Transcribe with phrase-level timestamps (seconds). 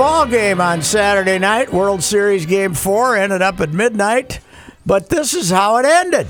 [0.00, 1.70] ball game on Saturday night.
[1.74, 4.40] World Series Game Four ended up at midnight,
[4.86, 6.26] but this is how it ended.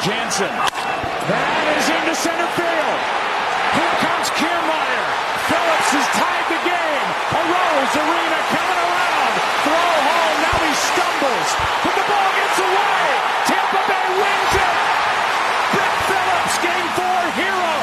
[0.00, 0.48] Jansen.
[0.48, 3.00] That is into center field.
[3.76, 5.04] Here comes Kiermaier.
[5.52, 7.08] Phillips has tied the game.
[7.36, 9.34] Arozarena coming around.
[9.68, 10.36] Throw home.
[10.40, 11.50] Now he stumbles.
[11.84, 13.04] But the ball gets away.
[13.44, 14.76] Tampa Bay wins it.
[15.76, 17.76] Brett Phillips, game four hero.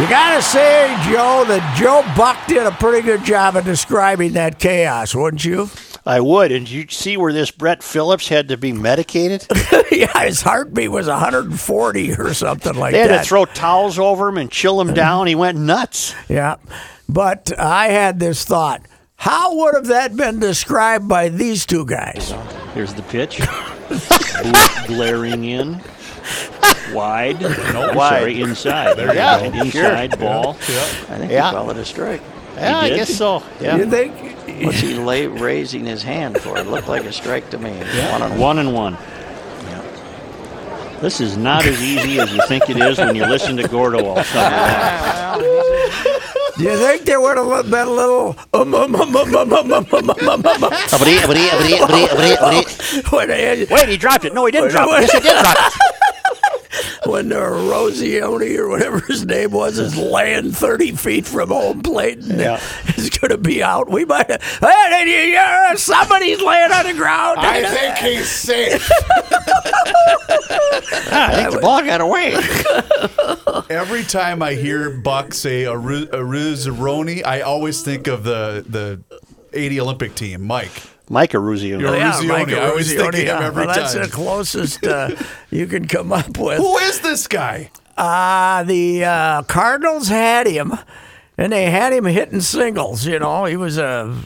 [0.00, 4.60] You gotta say, Joe, that Joe Buck did a pretty good job of describing that
[4.60, 5.68] chaos, wouldn't you?
[6.06, 6.52] I would.
[6.52, 9.44] And you see where this Brett Phillips had to be medicated?
[9.90, 12.96] yeah, his heartbeat was 140 or something like that.
[12.96, 13.22] They had that.
[13.24, 15.26] to throw towels over him and chill him down.
[15.26, 16.14] He went nuts.
[16.28, 16.56] Yeah.
[17.08, 18.82] But I had this thought.
[19.16, 22.32] How would have that been described by these two guys?
[22.72, 23.40] Here's the pitch.
[24.86, 25.80] Glaring in
[26.92, 27.40] wide.
[27.40, 28.18] No, wide.
[28.18, 28.96] sorry, inside.
[28.96, 29.60] There yeah, you go.
[29.62, 30.18] Inside sure.
[30.18, 30.56] ball.
[30.68, 30.80] Yeah.
[31.08, 31.50] I think yeah.
[31.50, 32.22] he called it a strike.
[32.56, 33.42] Yeah, I guess so.
[33.60, 33.76] Yeah.
[33.76, 34.34] You think?
[34.64, 36.56] What's he lay, raising his hand for?
[36.58, 37.70] It looked like a strike to me.
[37.70, 38.12] Yeah.
[38.12, 38.40] One, and one.
[38.40, 38.92] one and one.
[39.64, 40.98] Yeah.
[41.00, 44.04] This is not as easy as you think it is when you listen to Gordo
[44.06, 45.40] all summer
[46.56, 48.36] Do you think there would have been a little
[53.70, 54.32] Wait, he dropped it.
[54.34, 55.00] No, he didn't drop it.
[55.00, 55.80] Yes, he did drop it
[57.06, 62.18] when uh, Rosioni or whatever his name was is laying 30 feet from home plate
[62.18, 62.60] and Yeah.
[62.96, 63.88] is going to be out.
[63.90, 67.38] We might have, hey, somebody's laying on the ground.
[67.40, 68.90] I think he's safe.
[71.16, 72.34] Ah, I think the ball got away.
[73.70, 79.00] Every time I hear Buck say Aru- Aruzaroni, I always think of the the
[79.52, 80.82] 80 Olympic team, Mike.
[81.08, 81.80] Mike Aruzio.
[81.80, 82.28] You're- yeah, Ruzioni.
[82.28, 83.46] Mike I always think of him yeah.
[83.46, 85.10] every well, that's the closest uh,
[85.50, 86.58] you can come up with.
[86.58, 87.70] Who is this guy?
[87.96, 90.72] Uh, the uh, Cardinals had him,
[91.38, 93.06] and they had him hitting singles.
[93.06, 94.16] You know, he was a,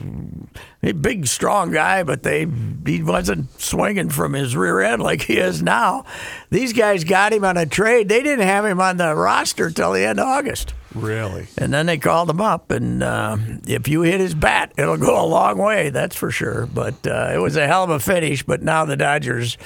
[0.83, 2.47] a big, strong guy, but they
[2.87, 6.05] he wasn't swinging from his rear end like he is now.
[6.51, 8.09] These guys got him on a trade.
[8.09, 10.75] They didn't have him on the roster till the end of August.
[10.95, 11.49] Really?
[11.59, 15.23] And then they called him up, and uh, if you hit his bat, it'll go
[15.23, 16.67] a long way, that's for sure.
[16.67, 18.43] But uh, it was a hell of a finish.
[18.43, 19.59] But now the Dodgers,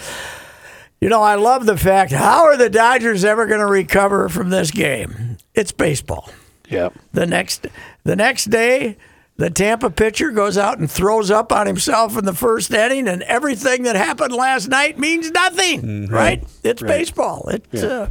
[1.01, 4.51] you know, I love the fact how are the Dodgers ever going to recover from
[4.51, 5.37] this game?
[5.55, 6.31] It's baseball.
[6.69, 6.89] Yeah.
[7.13, 7.67] The next,
[8.05, 8.97] the next day,
[9.43, 13.23] the Tampa pitcher goes out and throws up on himself in the first inning, and
[13.25, 16.45] everything that happened last night means nothing, right?
[16.63, 17.49] It's baseball.
[17.49, 18.09] It's, uh,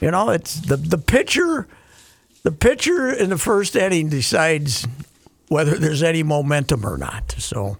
[0.00, 1.66] you know, it's the the pitcher.
[2.44, 4.86] The pitcher in the first inning decides
[5.48, 7.34] whether there's any momentum or not.
[7.38, 7.76] So,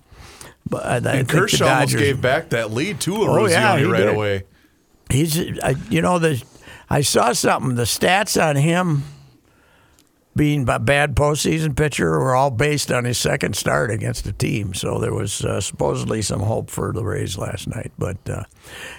[0.68, 3.74] but I, I And think the almost Dodgers- gave back that lead to Oh, yeah,
[3.84, 4.08] right did.
[4.08, 4.42] away.
[5.10, 6.42] He's, I, you know, the
[6.90, 7.76] I saw something.
[7.76, 9.04] The stats on him
[10.38, 14.72] being a bad postseason pitcher were all based on his second start against the team.
[14.72, 17.90] So there was uh, supposedly some hope for the Rays last night.
[17.98, 18.44] But uh,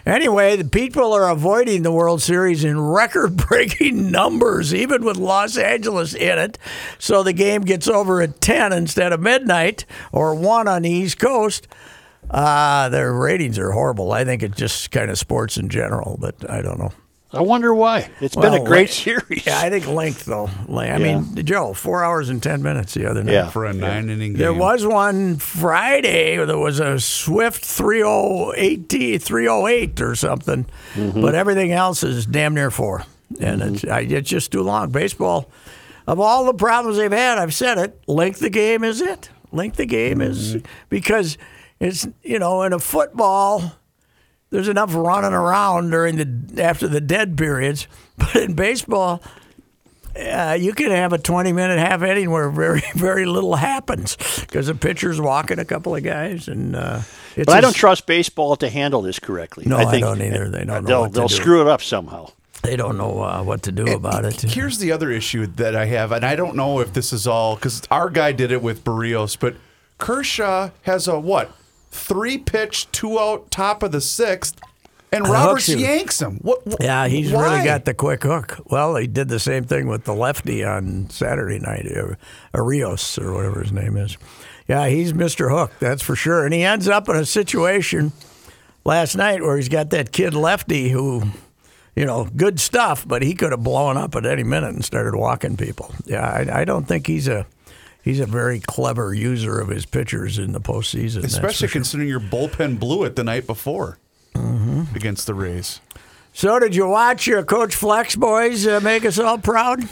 [0.06, 6.14] anyway, the people are avoiding the World Series in record-breaking numbers, even with Los Angeles
[6.14, 6.58] in it.
[7.00, 11.20] So the game gets over at ten instead of midnight or one on the East
[11.20, 11.70] Coast.
[12.30, 14.12] Uh, their ratings are horrible.
[14.12, 16.92] I think it's just kind of sports in general, but I don't know.
[17.32, 18.10] I wonder why.
[18.22, 19.46] It's been a great le- series.
[19.46, 20.50] Yeah, I think length though.
[20.68, 23.34] Le- I mean, Joe, four hours and ten minutes the other night.
[23.34, 23.50] Yeah.
[23.52, 24.38] For a nine inning game.
[24.40, 26.44] There was one Friday.
[26.44, 31.22] There was a swift 308, 308 or something, Mm-hmm.
[31.22, 33.04] but everything else is damn near four,
[33.40, 34.90] and it's I, it's just too long.
[34.92, 35.50] Baseball,
[36.08, 38.02] of all the problems they've had, I've said it.
[38.08, 39.30] Length of game is it.
[39.52, 40.66] Length of game is Mm-hmm.
[40.90, 41.38] because
[41.80, 43.72] it's you know in a football
[44.52, 47.88] there's enough running around during the after the dead periods,
[48.18, 49.22] but in baseball,
[50.20, 54.68] uh, you can have a 20 minute half inning where very very little happens because
[54.68, 56.76] the pitcher's walking a couple of guys and.
[56.76, 57.02] Uh,
[57.36, 59.66] it's But I a- don't trust baseball to handle this correctly.
[59.68, 60.50] No, I, I don't either.
[60.50, 61.36] They don't know They'll, what they'll do.
[61.36, 62.32] screw it up somehow.
[62.64, 64.42] They don't know uh, what to do about it.
[64.42, 67.56] Here's the other issue that I have, and I don't know if this is all
[67.56, 69.56] because our guy did it with Berrios, but
[70.00, 71.52] Kershaw has a what?
[71.92, 74.60] Three pitch, two out, top of the sixth,
[75.12, 76.38] and Roberts yanks him.
[76.42, 76.62] What?
[76.68, 77.44] wh- Yeah, he's why?
[77.54, 78.60] really got the quick hook.
[78.66, 82.14] Well, he did the same thing with the lefty on Saturday night, uh,
[82.56, 84.18] Arios or whatever his name is.
[84.68, 85.50] Yeah, he's Mr.
[85.50, 86.46] Hook, that's for sure.
[86.46, 88.12] And he ends up in a situation
[88.86, 91.24] last night where he's got that kid lefty who,
[91.96, 95.16] you know, good stuff, but he could have blown up at any minute and started
[95.18, 95.92] walking people.
[96.06, 97.48] Yeah, I, I don't think he's a
[98.04, 101.22] he's a very clever user of his pitchers in the postseason.
[101.22, 101.74] that's for Especially sure.
[101.74, 103.98] considering your bullpen blew it the night before
[104.36, 104.96] Mm-hmm.
[104.96, 105.82] against the Rays.
[106.32, 109.84] So, did you watch your Coach Fleck's boys uh, make us all proud?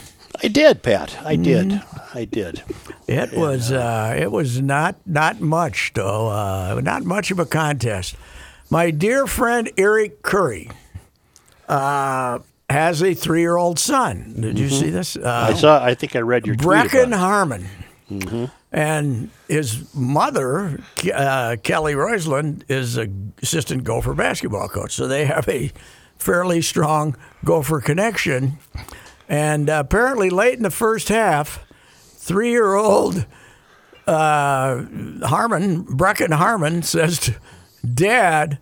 [0.44, 1.18] I did, Pat.
[1.26, 1.68] I did.
[1.70, 2.18] Mm-hmm.
[2.18, 2.64] I did.
[3.08, 8.16] It was uh, it was not not much though, uh, not much of a contest.
[8.70, 10.70] My dear friend Eric Curry
[11.68, 12.40] uh,
[12.70, 14.36] has a three year old son.
[14.40, 15.16] Did you see this?
[15.16, 15.84] Uh, I saw.
[15.84, 16.56] I think I read your.
[16.56, 17.62] Brecken about
[18.10, 18.46] Harmon.
[18.72, 20.82] And his mother,
[21.14, 23.08] uh, Kelly Roysland, is a
[23.42, 24.94] assistant Gopher basketball coach.
[24.94, 25.72] So they have a
[26.18, 28.60] fairly strong Gopher connection.
[29.28, 31.66] And apparently, late in the first half,
[32.00, 33.26] three year old
[34.06, 34.84] uh,
[35.24, 37.36] Harmon, Brecken Harmon, says to
[37.94, 38.60] Dad,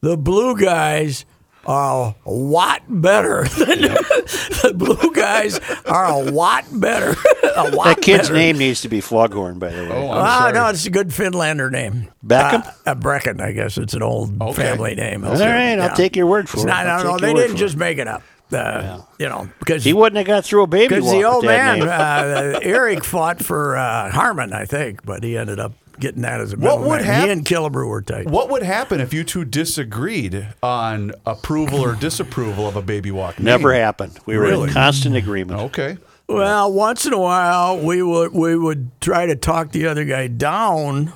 [0.00, 1.24] the blue guys
[1.66, 7.14] are a lot better than the blue guys are a lot better.
[7.56, 8.34] a lot That kid's better.
[8.34, 9.90] name needs to be Foghorn, by the way.
[9.90, 10.52] Oh, I'm Ah, sorry.
[10.52, 12.08] no, it's a good Finlander name.
[12.26, 12.66] Beckham?
[12.66, 13.78] Uh, uh, Brecken, I guess.
[13.78, 14.62] It's an old Okay.
[14.62, 15.24] family name.
[15.24, 16.68] All right, I'll take your word for It's it.
[16.68, 17.78] not, I'll no, no, they didn't just it.
[17.78, 18.22] make it up.
[18.52, 21.82] Uh, You know, because He wouldn't have got through a baby because the old man,
[21.82, 26.52] uh, Eric, fought for uh, Harmon, I think, but he ended up getting that as
[26.52, 27.04] a What middle would name.
[27.06, 28.26] hap- He and Killebrew were tight.
[28.26, 33.38] What would happen if you two disagreed on approval or disapproval of a baby walk?
[33.38, 33.46] name?
[33.46, 34.18] Never happened.
[34.26, 34.68] We were Really?
[34.68, 35.60] in constant agreement.
[35.60, 35.98] Okay.
[36.28, 40.26] Well, once in a while, we would we would try to talk the other guy
[40.26, 41.12] down,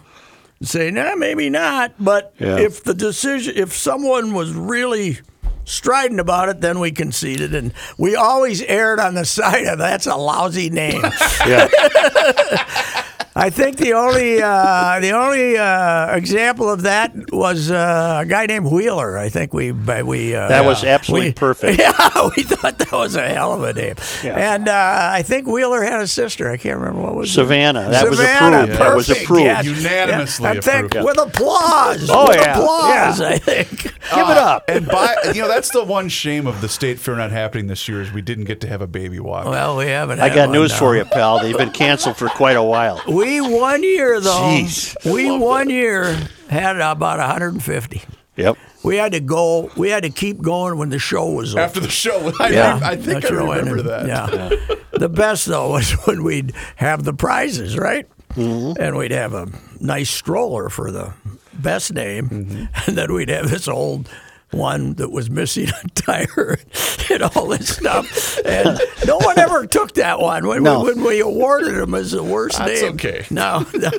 [0.62, 2.58] say, "Nah, maybe not." But Yeah.
[2.58, 5.18] if the decision, if someone was really
[5.64, 10.06] strident about it, then we conceded, and we always erred on the side of that's
[10.06, 11.02] a lousy name.
[11.46, 11.68] Yeah.
[13.40, 18.46] I think the only uh, the only uh, example of that was uh, a guy
[18.46, 19.16] named Wheeler.
[19.16, 21.78] I think we we uh, That was absolutely we- perfect.
[21.88, 23.94] Yeah, we thought that was a hell of a name.
[24.24, 24.54] Yeah.
[24.54, 26.50] And uh, I think Wheeler had a sister.
[26.50, 27.34] I can't remember what was it.
[27.34, 27.88] Savannah.
[27.90, 28.80] That was Savannah, approved.
[28.80, 29.42] That was approved.
[29.44, 29.64] yes.
[29.66, 31.06] Unanimously Yeah, I think approved.
[31.06, 32.10] with applause.
[32.10, 32.58] Oh, with yeah.
[32.58, 33.20] applause.
[33.20, 33.28] Yeah.
[33.28, 33.70] I think.
[34.14, 34.64] Give it up.
[34.68, 37.86] And by you know that's the one shame of the state fair not happening this
[37.88, 39.44] year is we didn't get to have a baby walk.
[39.44, 40.18] Well, we haven't.
[40.20, 40.78] I got one news now.
[40.78, 41.38] for you, pal.
[41.40, 43.00] They've been canceled for quite a while.
[43.06, 44.30] We one year though.
[44.30, 44.96] Jeez.
[45.12, 46.04] We one year
[46.48, 48.02] had about 150.
[48.36, 48.56] Yep.
[48.84, 49.70] We had to go.
[49.76, 51.64] We had to keep going when the show was over.
[51.64, 52.78] After the show, I, Yeah.
[52.82, 54.06] I, I think That's I remember that.
[54.06, 54.76] Yeah.
[54.92, 58.06] the best though was when we'd have the prizes, right?
[58.34, 58.80] Mm-hmm.
[58.80, 59.48] And we'd have a
[59.80, 61.12] nice stroller for the
[61.54, 62.64] best name, Mm-hmm.
[62.86, 64.08] and then we'd have this old
[64.50, 66.58] one that was missing a tire
[67.10, 68.38] and all this stuff.
[68.46, 70.80] And no one ever took that one when, No.
[70.84, 72.92] we, when we awarded them as the worst That's name.
[72.94, 73.26] okay.
[73.30, 73.90] No, no,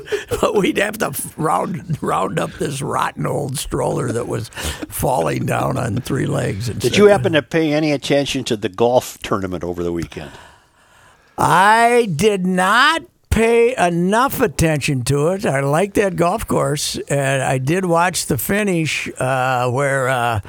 [0.41, 4.49] but we'd have to round round up this rotten old stroller that was
[4.89, 6.67] falling down on three legs.
[6.69, 10.31] Did you happen to pay any attention to the golf tournament over the weekend?
[11.37, 15.45] I did not pay enough attention to it.
[15.45, 20.09] I like that golf course, and I did watch the finish uh, where.
[20.09, 20.39] Uh,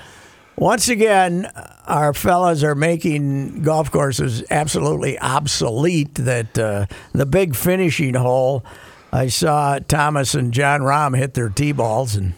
[0.57, 1.51] once again,
[1.87, 6.17] our fellas are making golf courses absolutely obsolete.
[6.17, 6.85] That uh,
[7.15, 8.63] the big finishing hole,
[9.11, 12.35] I saw Thomas and Jon Rahm hit their tee balls, and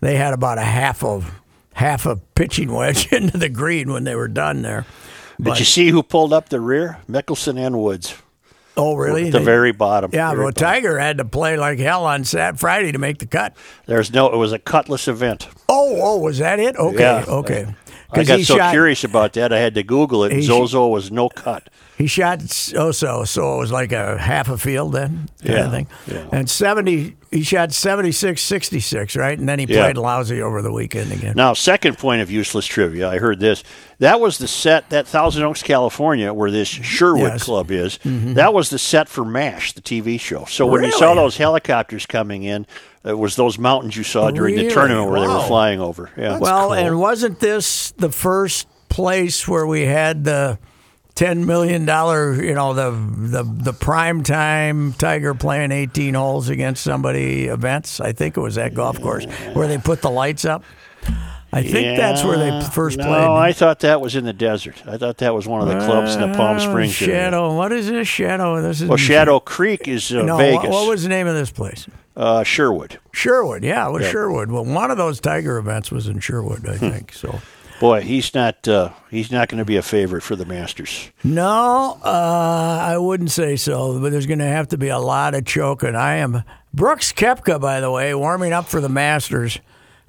[0.00, 1.40] they had about a half of
[1.72, 4.84] half a pitching wedge into the green when they were done there.
[5.40, 6.98] Did you see who pulled up the rear?
[7.08, 8.14] Mickelson and Woods.
[8.76, 9.26] Oh, really?
[9.26, 10.10] At the They- very bottom.
[10.12, 10.68] Yeah, Very but bottom.
[10.74, 13.54] Tiger had to play like hell on Sat Friday to make the cut.
[13.86, 14.32] There's no.
[14.32, 15.46] It was a cutless event.
[15.68, 16.76] Oh, oh, was that it?
[16.76, 17.24] Okay, Yeah.
[17.28, 17.66] okay.
[18.18, 20.32] I got so shot, curious about that, I had to Google it.
[20.32, 21.68] and Zozo was no cut.
[21.96, 22.42] He shot
[22.76, 25.86] oh so so it was like a half a field then, kind Yeah, of thing.
[26.08, 26.26] yeah.
[26.32, 29.38] And seventy, he shot 76, 66, right?
[29.38, 29.82] And then he Yeah.
[29.84, 31.34] played lousy over the weekend again.
[31.36, 33.62] Now, second point of useless trivia, I heard this.
[34.00, 36.82] That was the set, that Thousand Oaks, California, where this mm-hmm.
[36.82, 37.44] Sherwood Yes.
[37.44, 37.98] Club is.
[38.04, 38.34] Mm-hmm.
[38.34, 40.44] That was the set for MASH, the TV show.
[40.46, 42.66] So when you saw those helicopters coming in,
[43.04, 44.68] it was those mountains you saw during Really?
[44.68, 46.10] the tournament where they were flying over.
[46.16, 46.38] Yeah.
[46.38, 50.58] well, and wasn't this the first place where we had the
[51.14, 56.82] ten million dollar, you know, the the the prime time Tiger playing eighteen holes against
[56.82, 58.00] somebody events?
[58.00, 60.62] I think it was that golf course where they put the lights up.
[61.52, 62.68] I think that's where they Yeah.
[62.68, 63.14] first no, played.
[63.28, 64.82] I thought that was in the desert.
[64.88, 67.14] I thought that was one of the clubs in the Palm Uh, Springs area.
[67.14, 67.54] Shadow.
[67.54, 68.60] What is this Shadow?
[68.60, 70.62] This is Well, Shadow Creek is uh, No, Vegas.
[70.62, 71.86] what, what was the name of this place?
[72.16, 72.98] Uh, Sherwood?
[73.12, 73.64] Sherwood.
[73.64, 74.10] Yeah, it was Yeah.
[74.12, 74.50] Sherwood.
[74.50, 76.70] Well, one of those Tiger events was in Sherwood, Hmm.
[76.70, 77.12] I think.
[77.12, 77.40] So.
[77.80, 78.68] Boy, he's not.
[78.68, 81.10] Uh, he's not going to be a favorite for the Masters.
[81.24, 85.34] No, uh, I wouldn't say so, but there's going to have to be a lot
[85.34, 85.96] of choking.
[85.96, 89.58] I am Brooks Koepka, by the way, warming up for the Masters,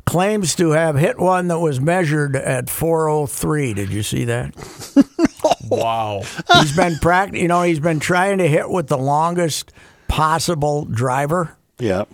[0.05, 3.73] claims to have hit one that was measured at 403.
[3.73, 4.53] Did you see that?
[5.67, 6.21] Wow.
[6.59, 9.71] He's been pract- you know, he's been trying to hit with the longest
[10.07, 11.54] possible driver.
[11.79, 12.05] Yeah.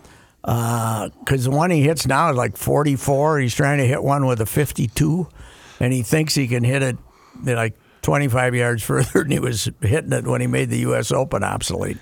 [0.44, 3.40] Uh, because the one he hits now is like 44.
[3.40, 5.28] He's trying to hit one with a 52,
[5.80, 6.98] and he thinks he can hit it
[7.46, 11.12] like 25 yards further than he was hitting it when he made the U.S.
[11.12, 11.98] Open obsolete.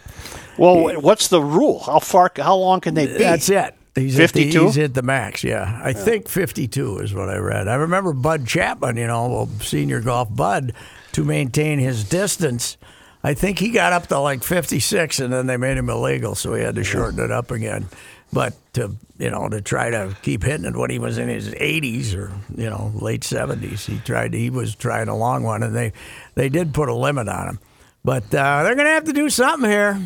[0.58, 1.80] Well, what's the rule?
[1.80, 2.32] How far?
[2.36, 3.14] How long can they be?
[3.14, 3.76] That's it.
[3.96, 4.66] He's at the- 52?
[4.68, 5.80] he's hit the max, yeah.
[5.84, 7.68] I think 52 is what I read.
[7.68, 10.74] I remember Bud Chapman, you know, senior golf Bud,
[11.14, 12.78] to maintain his distance.
[13.24, 16.54] I think he got up to like 56, and then they made him illegal, so
[16.54, 17.88] he had to shorten it up again.
[18.32, 21.50] But to you know to try to keep hitting it when he was in his
[21.50, 24.34] 80s or you know late 70s, he tried.
[24.34, 25.94] He was trying a long one, and they
[26.36, 27.60] they did put a limit on him.
[28.06, 30.00] But uh, they're going to have to do something here.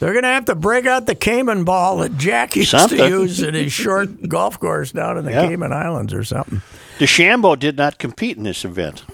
[0.00, 3.40] They're going to have to break out the Cayman ball that Jack used to use
[3.42, 5.46] at his short golf course down in the Yeah.
[5.46, 6.60] Cayman Islands or something.
[6.98, 9.04] DeChambeau did not compete in this event.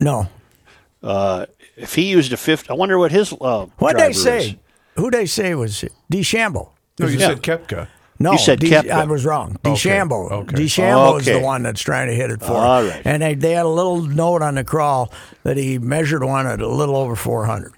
[0.00, 0.28] No.
[1.76, 4.38] If he used a fifth, I wonder what his uh, What they say?
[4.50, 4.54] is.
[4.96, 6.70] Who they say was DeChambeau?
[6.98, 7.28] No, you Yeah.
[7.28, 7.88] said Koepka.
[8.18, 8.90] No, You said De- Koepka.
[8.90, 9.58] I was wrong.
[9.62, 10.32] DeChambeau.
[10.32, 10.56] okay.
[10.56, 11.38] DeChambeau is Okay.
[11.38, 12.52] the one that's trying to hit it for.
[12.54, 12.88] All him.
[12.88, 13.02] right.
[13.04, 16.62] And they, they had a little note on the crawl that he measured one at
[16.62, 17.72] a little over 400.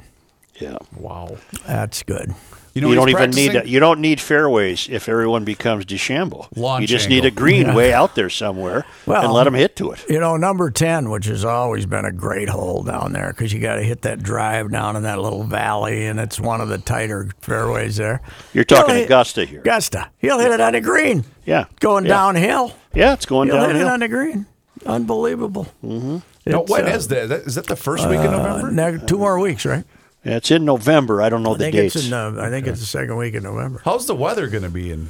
[0.61, 0.77] Yeah.
[0.97, 1.37] Wow.
[1.67, 2.35] That's good.
[2.79, 3.73] You know You don't he's even need practicing?
[3.73, 6.47] you don't need fairways if everyone becomes DeChambeau.
[6.57, 7.17] Launch you just angle.
[7.17, 10.05] need a green way out there somewhere Well, and let them hit to it.
[10.09, 13.61] You know, number 10, which has always been a great hole down there because you
[13.61, 16.79] got to hit that drive down in that little valley, and it's one of the
[16.79, 18.21] tighter fairways there.
[18.53, 19.61] You're talking He'll hit- Augusta here.
[19.61, 20.11] Augusta.
[20.19, 21.25] He'll hit it on the green.
[21.45, 21.65] Yeah.
[21.81, 22.11] Going yeah.
[22.11, 22.75] downhill.
[22.95, 24.47] Yeah, it's going He'll hit it on the green.
[24.87, 25.67] Unbelievable.
[25.85, 26.19] Mm-hmm.
[26.47, 27.29] No, when is that?
[27.29, 28.99] That- Is that the first week in November?
[29.07, 29.85] two more weeks, right?
[30.29, 31.23] Yeah, it's in November.
[31.23, 31.97] I don't know I the think dates.
[31.97, 32.13] it's in.
[32.13, 33.81] Uh, I think it's the second week in November.
[33.85, 35.09] How's the weather going to be in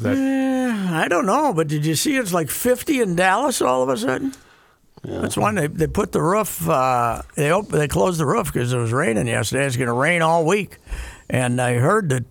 [0.00, 0.16] that?
[0.16, 3.88] Eh, I don't know, but did you see it's like 50 in Dallas all of
[3.88, 4.34] a sudden?
[5.02, 6.66] That's one they they put the roof.
[6.68, 9.66] Uh, they op- they closed the roof because it was raining yesterday.
[9.66, 10.78] It's going to rain all week,
[11.28, 12.24] and I heard that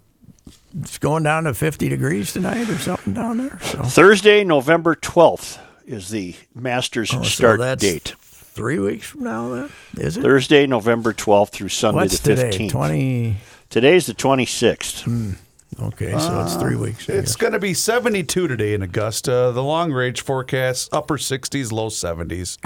[0.80, 3.60] it's going down to 50 degrees tonight or something down there.
[3.62, 8.16] So, Thursday, November 12th is the Masters Oh, start that's date.
[8.54, 9.50] Three weeks from now.
[9.50, 10.22] Then is it?
[10.22, 12.58] Thursday, November 12th through Sunday What's the today?
[12.58, 12.70] 15th.
[12.72, 13.38] 20.
[13.70, 15.36] Today's the 26th.
[15.82, 17.10] Okay, so it's three weeks.
[17.10, 19.52] I It's going to be 72 today in Augusta.
[19.54, 22.58] The long range forecast upper 60s, low 70s.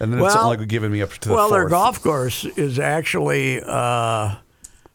[0.00, 2.78] And then it's Well- only giving me up to the well, their golf course is
[2.78, 4.36] actually uh,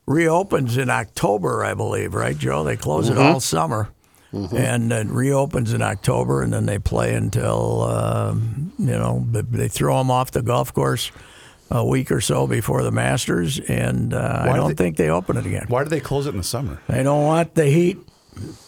[0.06, 2.64] reopens in October, I believe, right, Joe?
[2.64, 3.20] They close Mm-hmm.
[3.20, 3.90] it all summer,
[4.32, 9.98] and it reopens in October, and then they play until um, you know they- throw
[9.98, 11.12] them off the golf course
[11.72, 15.10] a week or so before the Masters, and uh, I Do don't they- think they
[15.10, 15.66] open it again.
[15.68, 16.82] Why do they close it in the summer?
[16.88, 17.98] They don't want the heat.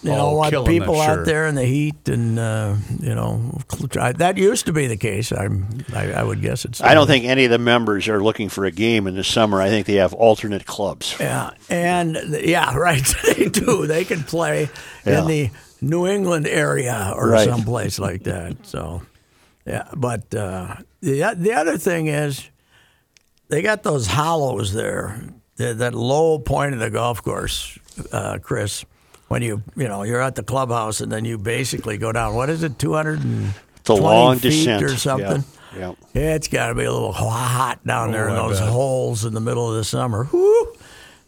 [0.03, 1.25] You Oh, don't want kill 'em, people that's out sure.
[1.25, 3.59] there in the heat, and uh, you know
[3.99, 5.31] I, that used to be the case.
[5.31, 6.81] I'm, I, I would guess it's.
[6.81, 9.61] I don't think any of the members are looking for a game in the summer.
[9.61, 11.15] I think they have alternate clubs.
[11.19, 13.03] Yeah, and yeah, right.
[13.35, 13.85] they do.
[13.87, 14.69] They can play
[15.05, 15.21] Yeah.
[15.21, 15.49] in the
[15.81, 17.47] New England area or Right.
[17.47, 18.57] someplace like that.
[18.65, 19.01] So,
[19.65, 19.87] yeah.
[19.95, 22.49] But uh, the the other thing is,
[23.49, 25.21] they got those hollows there.
[25.57, 27.77] That that low point of the golf course,
[28.11, 28.83] uh, Chris.
[29.31, 32.35] When you you know you're at the clubhouse and then you basically go down.
[32.35, 32.77] What is it?
[32.77, 35.45] Two hundred and It's a long feet descent or something.
[35.73, 35.93] Yeah.
[36.13, 38.59] Yeah, it's got to be a little hot down oh, there in Oh, I those
[38.59, 38.67] bet.
[38.67, 40.25] holes in the middle of the summer.
[40.25, 40.73] Whoo!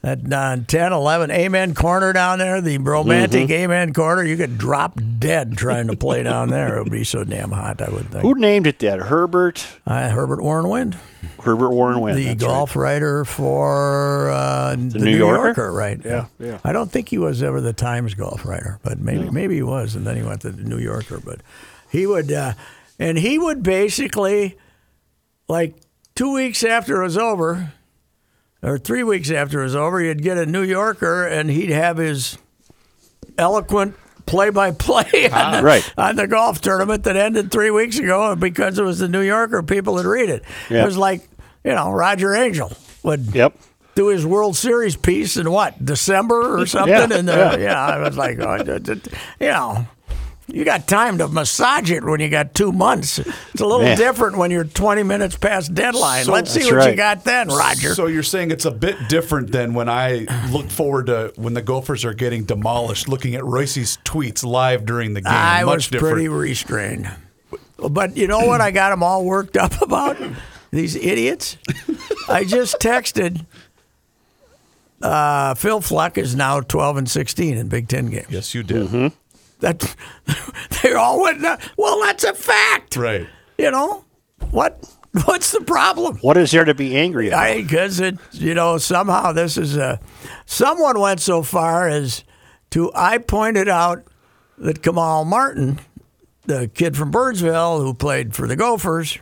[0.03, 3.53] That uh, 10, 11, Amen Corner down there, the romantic Mm-hmm.
[3.53, 6.77] Amen Corner, you could drop dead trying to play down there.
[6.77, 8.21] It would be so damn hot, I would think.
[8.21, 8.99] Who named it that?
[8.99, 10.97] Herbert Uh, Herbert Warren Wind,
[11.41, 12.17] Herbert Warren Wynn.
[12.17, 15.71] the golf writer for uh, the, New Yorker?
[15.71, 16.01] right?
[16.03, 16.59] Yeah, yeah.
[16.65, 19.95] I don't think he was ever the Times golf writer, but maybe maybe he was,
[19.95, 21.21] and then he went to the New Yorker.
[21.23, 21.39] But
[21.89, 22.55] he would, uh,
[22.99, 24.57] and he would basically,
[25.47, 25.75] like
[26.13, 27.71] two weeks after it was over,
[28.63, 31.97] or three weeks after it was over, you'd get a New Yorker, and he'd have
[31.97, 32.37] his
[33.37, 35.93] eloquent play-by-play on, the, right.
[35.97, 39.21] on the golf tournament that ended three weeks ago, and because it was the New
[39.21, 40.43] Yorker, people would read it.
[40.69, 41.27] It was like
[41.63, 42.71] you know Roger Angell
[43.03, 43.57] would Yep.
[43.95, 47.85] do his World Series piece in what December or something, Yeah, and uh, yeah.
[47.85, 48.55] I was like, oh,
[49.39, 49.85] you know,
[50.47, 53.19] you got time to massage it when you got two months.
[53.19, 53.97] It's a little Man.
[53.97, 56.25] different when you're 20 minutes past deadline.
[56.25, 57.95] So- Let's see That's what you got then, Roger.
[57.95, 61.61] So you're saying it's a bit different than when I look forward to when the
[61.61, 65.31] Gophers are getting demolished, looking at Royce's tweets live during the game.
[65.33, 66.13] I Much was different.
[66.13, 67.09] pretty restrained.
[67.77, 70.17] But you know what I got them all worked up about?
[70.71, 71.57] These idiots.
[72.27, 73.45] I just texted.
[75.01, 78.27] Uh, Phil Fleck is now 12 and 16 in Big Ten games.
[78.29, 78.87] yes, you did.
[78.87, 79.07] Mm-hmm.
[79.63, 79.95] That
[80.83, 81.41] they all went.
[81.77, 82.97] Well, that's a fact.
[82.97, 83.25] Right.
[83.57, 84.03] You know
[84.51, 84.85] what?
[85.25, 86.17] What's the problem?
[86.17, 87.55] What is there to be angry about?
[87.55, 90.01] Because it, you know, somehow this is a.
[90.45, 92.25] Someone went so far as
[92.71, 94.03] to I pointed out
[94.57, 95.79] that Kamal Martin,
[96.45, 99.17] the kid from Burnsville who played for the Gophers,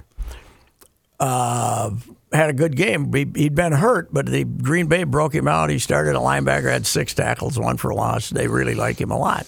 [1.19, 1.91] uh,
[2.31, 3.13] had a good game.
[3.13, 5.69] He, he'd been hurt, but the Green Bay broke him out.
[5.69, 8.31] He started a linebacker, had six tackles, one for loss.
[8.31, 9.45] They really like him a lot.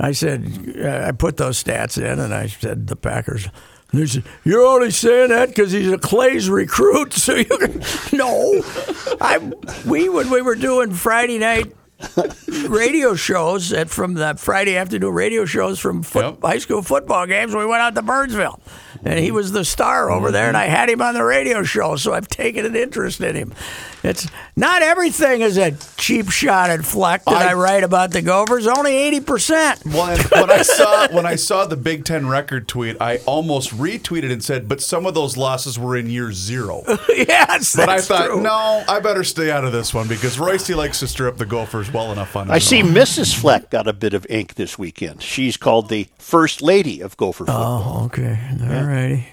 [0.00, 3.48] I said, uh, I put those stats in, and I said, the Packers.
[3.90, 7.82] And he said, You're only saying that because he's a Claeys recruit, so you can.
[8.12, 8.62] No,
[9.20, 9.38] I.
[9.86, 11.72] We when we were doing Friday night
[12.68, 16.38] radio shows at from the Friday afternoon radio shows from foot, Yep.
[16.42, 17.54] high school football games.
[17.54, 18.60] We went out to Burnsville,
[19.04, 20.70] and he was the star over there, and mm-hmm.
[20.70, 23.54] I had him on the radio show, so I've taken an interest in him.
[24.02, 28.22] It's not everything is a cheap shot at Fleck that I, I- write about the
[28.22, 28.66] Gophers.
[28.66, 29.84] Only eighty percent.
[29.84, 33.70] Well, and when I saw when I saw the Big Ten record tweet, I almost
[33.76, 36.82] retweeted and said, "But some of those losses were in year zero.
[37.08, 38.42] yes, But I thought, true.
[38.42, 41.46] no, I better stay out of this one because Royce likes to stir up the
[41.46, 42.50] Gophers well enough on.
[42.50, 42.88] I his see own.
[42.88, 43.34] Mrs.
[43.34, 45.22] Fleck got a bit of ink this weekend.
[45.22, 48.00] She's called the First Lady of Gopher oh, football.
[48.02, 48.38] Oh, okay.
[48.62, 49.28] All righty.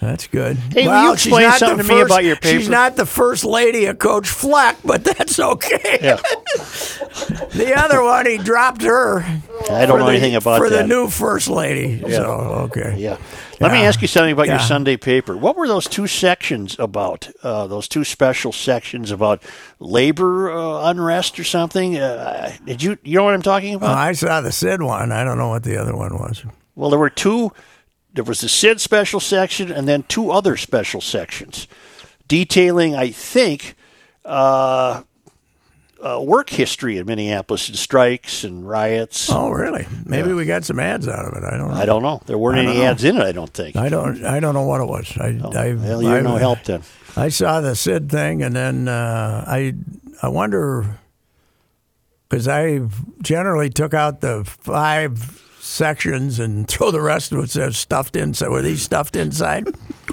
[0.00, 0.58] That's good.
[0.58, 2.58] Hey, will you explain not the something to me first- about your paper?
[2.60, 5.98] She's not the first lady of Coach Fleck, but that's okay.
[6.02, 6.20] Yeah.
[7.54, 9.20] The other one, he dropped her.
[9.70, 10.82] I don't for know the- anything about for that.
[10.82, 12.00] the new first lady.
[12.10, 12.24] So
[12.70, 12.96] okay.
[12.98, 13.16] Yeah.
[13.60, 15.36] Let me ask you something about your Sunday paper.
[15.36, 17.30] What were those two sections about?
[17.42, 19.42] Uh, those two special sections about
[19.78, 21.96] labor uh, unrest or something?
[21.96, 23.96] Uh, did you you know what I'm talking Well, about?
[23.96, 25.12] I saw the Sid one.
[25.12, 26.44] I don't know what the other one was.
[26.74, 27.52] well, there were two.
[28.14, 31.66] There was the Sid special section and then two other special sections
[32.28, 33.74] detailing, I think,
[34.24, 35.02] uh,
[36.00, 39.30] uh, work history in Minneapolis and strikes and riots.
[39.30, 39.86] Oh, really?
[40.04, 41.44] Maybe we got some ads out of it.
[41.44, 41.76] I don't know.
[41.76, 42.20] I don't know.
[42.26, 42.84] There weren't any know.
[42.84, 43.22] ads in it.
[43.22, 43.76] I don't think.
[43.76, 44.24] I don't.
[44.24, 45.16] I don't know what it was.
[45.18, 45.28] I.
[45.28, 46.82] I well, you're I, no help then.
[47.16, 49.74] I saw the Sid thing, and then uh, I
[50.22, 50.98] I wonder
[52.28, 52.80] because I
[53.22, 55.43] generally took out the five
[55.74, 58.48] sections and throw the rest of it stuffed inside.
[58.48, 59.66] Were these stuffed inside?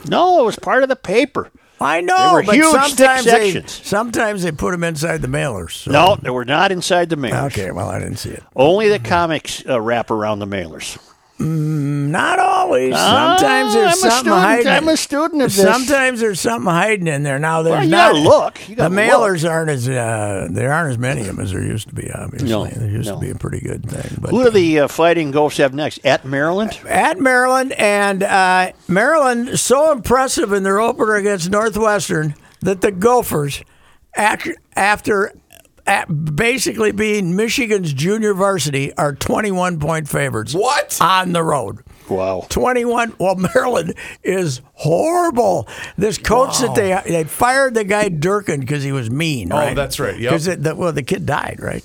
[0.08, 1.50] No, it was part of the paper.
[1.80, 3.72] I know, were but sometimes they sections.
[3.88, 5.72] sometimes they put them inside the mailers.
[5.72, 7.48] so- No, they were not inside the mailers.
[7.48, 8.44] Okay, well I didn't see it.
[8.56, 11.00] Only the comics uh, wrap around the mailers.
[12.12, 12.94] Not always.
[12.96, 14.42] Sometimes Ah, there's I'm a something student.
[14.42, 14.68] hiding.
[14.68, 15.62] I'm a student of this.
[15.62, 17.40] Sometimes there's something hiding in there.
[17.40, 18.14] Now there's Well, you not.
[18.14, 18.70] gotta look.
[18.70, 21.62] You the gotta mailers aren't as uh, there aren't as many of them as there
[21.64, 22.12] used to be.
[22.12, 23.16] Obviously, No, there used no.
[23.16, 24.18] to be a pretty good thing.
[24.22, 26.06] But Who do the uh, Fighting Ghosts have next?
[26.06, 26.78] At Maryland?
[26.88, 33.64] at Maryland and uh, Maryland so impressive in their opener against Northwestern that the Gophers,
[34.18, 35.32] ac- after
[35.88, 40.54] at basically being Michigan's junior varsity, are 21 point favorites.
[40.54, 40.98] What?
[41.02, 41.80] on the road?
[42.16, 42.46] Wow.
[42.50, 43.16] 21.
[43.20, 45.68] Well, Maryland is horrible.
[45.98, 49.52] This coach that they they fired the guy Durkin because he was mean.
[49.52, 49.76] Oh, right?
[49.76, 50.32] that's right, yep.
[50.32, 51.84] Because well, the kid died, right?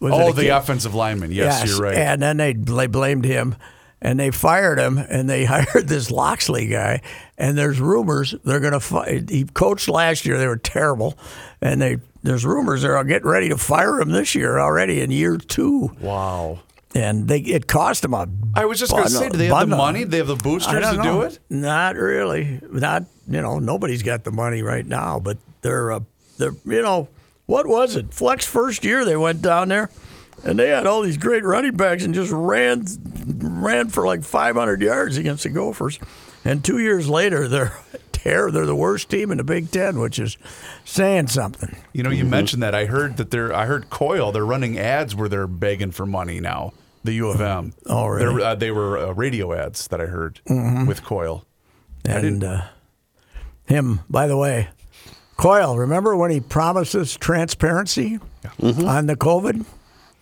[0.00, 0.48] Was Oh, the kid?
[0.50, 1.32] offensive lineman.
[1.32, 1.96] Yes, you're right.
[1.96, 3.56] And then they, they blamed him
[4.02, 7.00] and they fired him and they hired this Locksley guy.
[7.38, 9.30] And there's rumors they're going to fight.
[9.30, 10.36] He coached last year.
[10.38, 11.16] They were terrible.
[11.62, 15.36] And they there's rumors they're getting ready to fire him this year already in year
[15.38, 15.90] two.
[16.00, 16.60] wow.
[16.94, 18.28] And they it cost him a.
[18.54, 20.00] I was just going to say, do they have the money?
[20.04, 21.38] Do they have the boosters to do it?
[21.50, 22.60] Not really.
[22.70, 26.00] Not you know nobody's got the money right now, but they're uh,
[26.38, 27.08] they're you know
[27.46, 28.14] what was it?
[28.14, 29.90] Fleck's first year they went down there,
[30.44, 32.84] and they had all these great running backs and just ran
[33.40, 35.98] ran for like 500 yards against the Gophers,
[36.44, 37.72] and two years later they're.
[38.24, 40.38] They're the worst team in the Big Ten, which is
[40.82, 41.76] saying something.
[41.92, 42.74] You know, you mentioned that.
[42.74, 43.52] I heard that they're.
[43.52, 44.32] I heard Coyle.
[44.32, 46.72] They're running ads where they're begging for money now.
[47.04, 47.74] The U of M.
[47.86, 48.24] Oh, really?
[48.24, 48.42] Mm-hmm.
[48.42, 51.44] Uh, they were uh, radio ads that I heard with Coyle.
[52.04, 52.62] And uh,
[53.66, 54.68] him, by the way,
[55.36, 58.18] Coyle, remember when he promised us transparency
[58.60, 59.64] on the COVID?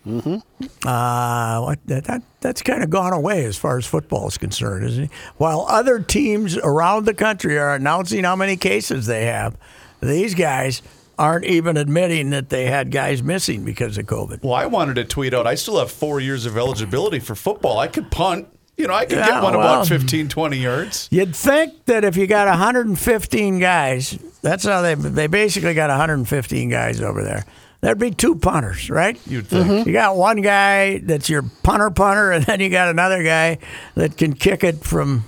[0.05, 0.87] Mm-hmm.
[0.87, 4.85] Uh, what, that, that, that's kind of gone away as far as football is concerned,
[4.85, 5.11] isn't it?
[5.37, 9.55] While other teams around the country are announcing how many cases they have,
[10.01, 10.81] these guys
[11.17, 14.43] aren't even admitting that they had guys missing because of COVID.
[14.43, 15.45] Well, I wanted to tweet out.
[15.47, 17.79] I still have four years of eligibility for football.
[17.79, 18.47] I could punt.
[18.75, 19.81] You know, I could Yeah, get one well.
[19.81, 21.07] about 15, 20 yards.
[21.11, 26.69] You'd think that if you got 115 guys, that's how they they basically got 115
[26.69, 27.45] guys over there.
[27.81, 29.19] There'd be two punters, right?
[29.27, 29.67] You'd think.
[29.67, 29.87] Mm-hmm.
[29.89, 33.59] You got one guy that's your punter punter, and then you got another guy
[33.95, 35.25] that can kick it from,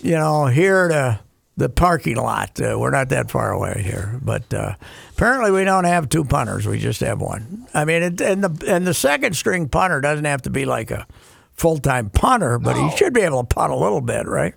[0.00, 1.20] you know, here to
[1.58, 2.60] the parking lot.
[2.60, 4.74] Uh, we're not that far away here, but uh,
[5.10, 6.66] apparently we don't have two punters.
[6.68, 7.66] We just have one.
[7.74, 10.92] I mean, it, and the and the second string punter doesn't have to be like
[10.92, 11.06] a
[11.54, 14.54] full time punter, but he should be able to punt a little bit, right?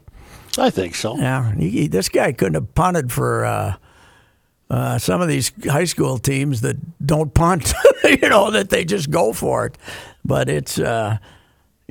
[0.59, 1.17] I think so.
[1.17, 3.75] Yeah, he, he- this guy couldn't have punted for uh,
[4.69, 7.73] uh, some of these high school teams that don't punt.
[8.03, 9.77] you know that they just go for it.
[10.23, 11.17] But it's uh,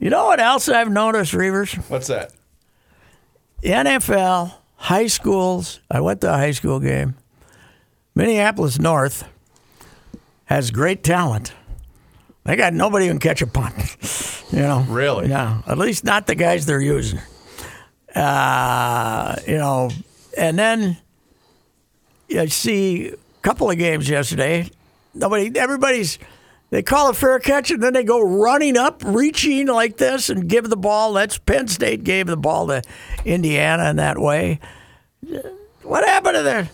[0.01, 1.75] you know what else I've noticed, Reavers?
[1.91, 2.33] What's that?
[3.65, 5.81] NFL high schools.
[5.91, 7.15] I went to a high school game.
[8.15, 9.25] Minneapolis North
[10.47, 11.53] has great talent.
[12.45, 13.75] They got nobody who can catch a punt.
[14.51, 15.29] You know, Really?
[15.29, 17.21] Yeah, at least not the guys they're using.
[18.13, 19.91] Uh, you know,
[20.37, 20.97] and then
[22.29, 24.69] you see a couple of games yesterday.
[25.15, 26.19] Nobody, everybody's.
[26.71, 30.49] They call a fair catch and then they go running up, reaching like this, and
[30.49, 31.13] give the ball.
[31.13, 32.83] That's Penn State gave the ball to
[33.25, 34.61] Indiana in that way.
[35.83, 36.71] What happened to that?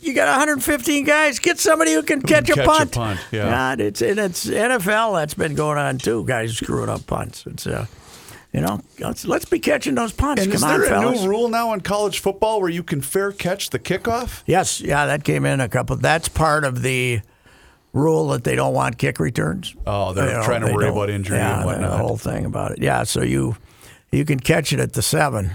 [0.00, 1.38] You got 115 guys.
[1.40, 2.92] Get somebody who can catch, catch a a punt.
[2.92, 3.50] punt, yeah.
[3.50, 5.18] God, it's and it's NFL.
[5.18, 6.24] That's been going on too.
[6.24, 7.44] Guys screwing up punts.
[7.46, 7.86] It's uh,
[8.52, 10.42] you know, let's let's be catching those punts.
[10.42, 11.22] And Come is on, there a fellas.
[11.22, 14.42] new rule now in college football where you can fair catch the kickoff?
[14.46, 15.96] Yes, yeah, that came in a couple.
[15.96, 17.20] That's part of the
[17.96, 19.74] rule that they don't want kick returns.
[19.86, 21.90] Oh, they're trying to worry about injury yeah, and the- whatnot.
[21.90, 22.78] The whole thing about it.
[22.82, 23.56] Yeah, so you
[24.12, 25.52] you can catch it at the seven.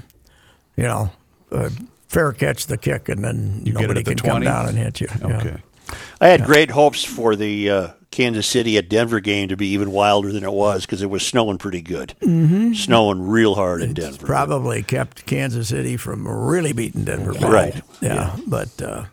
[0.76, 1.12] You know,
[1.52, 1.70] uh,
[2.08, 5.00] fair catch the kick, and then You nobody at the can come down and hit
[5.02, 5.08] you.
[5.20, 5.38] Yeah.
[5.38, 5.58] Okay.
[6.22, 9.92] I had great hopes for the uh, Kansas City at Denver game to be even
[9.92, 12.14] wilder than it was because it was snowing pretty good.
[12.22, 12.74] Mm-hmm.
[12.74, 14.26] Snowing real hard in Denver.
[14.26, 17.34] Probably kept Kansas City from really beating Denver.
[17.34, 17.44] bad.
[17.44, 17.82] Right.
[18.02, 18.82] Yeah, but.
[18.82, 19.06] Uh,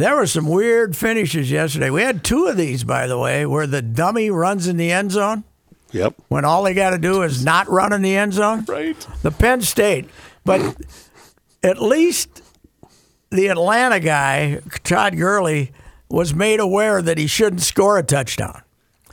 [0.00, 1.90] there were some weird finishes yesterday.
[1.90, 5.12] We had two of these, by the way, where the dummy runs in the end
[5.12, 5.44] zone
[5.92, 6.14] Yep.
[6.28, 8.64] when all they got to do is not run in the end zone.
[8.68, 8.96] Right.
[9.22, 10.08] the Penn State,
[10.44, 10.76] but
[11.62, 12.42] at least
[13.30, 15.72] the Atlanta guy, Todd Gurley,
[16.08, 18.62] was made aware that he shouldn't score a touchdown,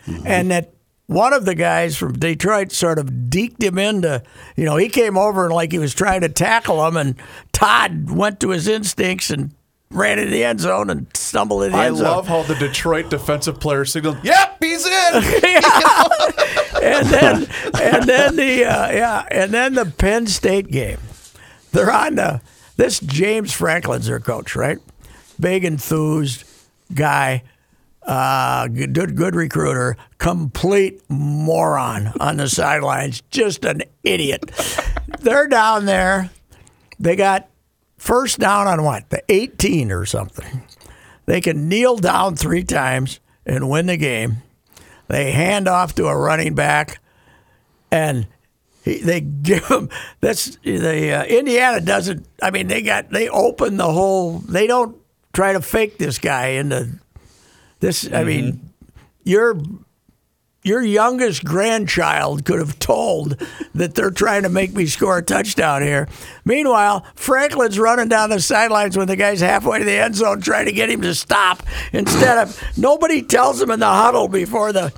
[0.05, 0.25] mm-hmm.
[0.25, 0.73] and that
[1.07, 4.21] one of the guys from Detroit sort of deked him into,
[4.55, 7.15] you know, he came over and like he was trying to tackle him, and
[7.53, 9.51] Todd went to his instincts and
[9.89, 12.07] ran into the end zone and stumbled in the I end zone.
[12.07, 14.91] love how the Detroit defensive player signaled, "Yep, he's in."
[16.83, 17.47] and then
[17.81, 20.99] and then the uh, yeah, and then the Penn State game.
[21.71, 22.41] They're on the
[22.75, 24.77] this James Franklin's their coach, right?
[25.39, 26.43] Big enthused
[26.93, 27.43] guy,
[28.03, 34.43] uh, good good recruiter, complete moron on the sidelines, just an idiot.
[35.19, 36.29] They're down there.
[36.99, 37.47] They got
[37.97, 40.63] first down on what the 18 or something.
[41.25, 44.37] They can kneel down three times and win the game.
[45.07, 46.99] They hand off to a running back,
[47.91, 48.27] and
[48.83, 49.89] he, they give him.
[50.21, 52.27] That's the uh, Indiana doesn't.
[52.41, 54.39] I mean, they got they open the whole.
[54.39, 54.97] They don't
[55.33, 56.99] try to fake this guy into
[57.79, 58.09] this.
[58.11, 58.73] I mean,
[59.23, 59.59] your
[60.67, 63.37] your youngest grandchild could have told
[63.73, 66.07] that they're trying to make me score a touchdown here.
[66.45, 70.65] Meanwhile, Franklin's running down the sidelines when the guy's halfway to the end zone trying
[70.65, 71.63] to get him to stop.
[71.93, 74.93] Instead of nobody tells him in the huddle before the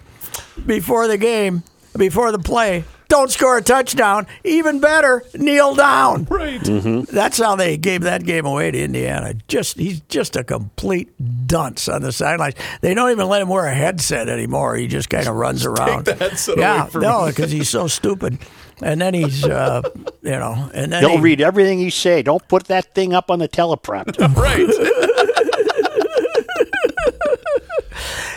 [0.66, 1.64] before the game,
[1.96, 4.26] before the play, don't score a touchdown.
[4.44, 6.26] Even better, kneel down.
[6.30, 6.62] right.
[6.64, 9.34] That's how they gave that game away to Indiana.
[9.48, 11.10] Just he's just a complete
[11.48, 12.56] dunce on the sidelines.
[12.82, 14.76] They don't even let him wear a headset anymore.
[14.78, 16.06] He just kind of runs around.
[16.06, 18.38] the headset yeah, away from no, because he's so stupid.
[18.82, 19.82] And then he's, uh,
[20.22, 22.22] you know, and then They'll he- read everything you say.
[22.22, 24.34] Don't put that thing up on the teleprompter.
[24.40, 24.70] Right.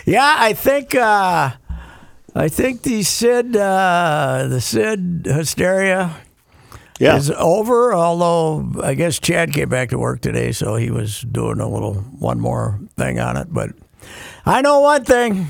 [0.05, 1.51] Yeah, I think uh,
[2.35, 6.17] I think the Sid uh, the Sid hysteria
[6.99, 7.17] Yeah.
[7.17, 7.93] is over.
[7.95, 11.95] Although I guess Chad came back to work today, so he was doing a little
[11.95, 13.49] one more thing on it.
[13.51, 13.71] But
[14.47, 15.49] I know one thing.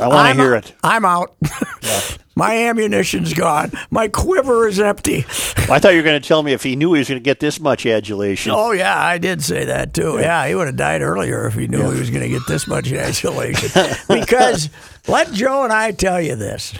[0.00, 0.74] I want to hear it.
[0.82, 1.34] I'm out.
[2.36, 3.70] My ammunition's gone.
[3.90, 5.18] My quiver is empty.
[5.18, 7.24] I thought you were going to tell me if he knew he was going to
[7.24, 8.50] get this much adulation.
[8.52, 10.18] Oh yeah, I did say that too.
[10.18, 12.66] Yeah, he would have died earlier if he knew he was going to get this
[12.66, 13.70] much adulation.
[14.08, 14.68] because
[15.06, 16.74] let Joe and I tell you this: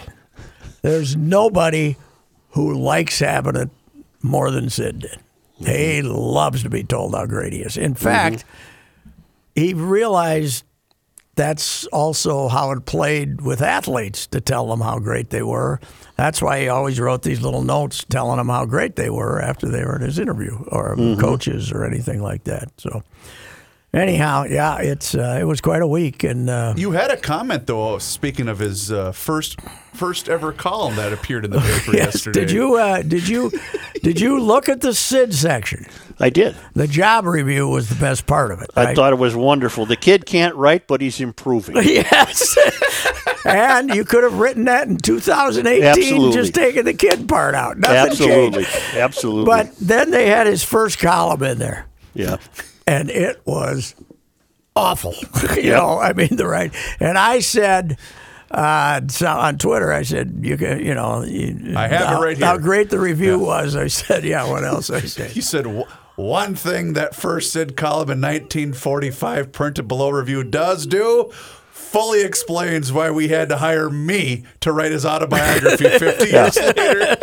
[0.81, 1.95] there's nobody
[2.49, 3.69] who likes having it
[4.21, 5.19] more than Sid did.
[5.61, 5.71] Mm-hmm.
[5.71, 7.77] He loves to be told how great he is.
[7.77, 9.61] In fact, mm-hmm.
[9.61, 10.64] he realized
[11.35, 15.79] that's also how it played with athletes to tell them how great they were.
[16.15, 19.67] That's why he always wrote these little notes telling them how great they were after
[19.67, 21.19] they were in his interview or mm-hmm.
[21.19, 22.71] coaches or anything like that.
[22.77, 23.03] So,
[23.95, 27.65] anyhow, yeah, it's uh, it was quite a week, and uh, You had a comment
[27.67, 27.97] though.
[27.97, 29.59] Speaking of his uh, first
[29.93, 32.41] first ever column that appeared in the paper yes, yesterday.
[32.41, 33.51] did you uh, did you
[34.03, 35.85] did you look at the Sid section?
[36.19, 36.55] I did.
[36.73, 38.69] The job review was the best part of it.
[38.75, 38.95] I right?
[38.95, 39.85] thought it was wonderful.
[39.85, 41.75] The kid can't write, but he's improving.
[41.85, 42.57] Yes.
[43.45, 46.31] and you could have written that in 2018, Absolutely.
[46.33, 47.77] just taking the kid part out.
[47.77, 48.63] Nothing Absolutely.
[48.63, 48.95] changed.
[48.95, 49.45] Absolutely.
[49.45, 52.37] But then they had his first column in there, yeah.
[52.87, 53.95] And it was
[54.75, 55.13] awful.
[55.55, 56.73] you know, I mean, the right.
[56.99, 57.97] And I said,
[58.51, 62.21] uh, so on Twitter, I said, "You can, you know, you, I have it how,
[62.21, 64.89] right How great the review was." I said, "Yeah." What else?
[64.89, 65.65] I said, He said
[66.15, 71.31] one thing that first Sid column in 1945 printed below review does do
[71.71, 77.17] fully explains why we had to hire me to write his autobiography 50 years later.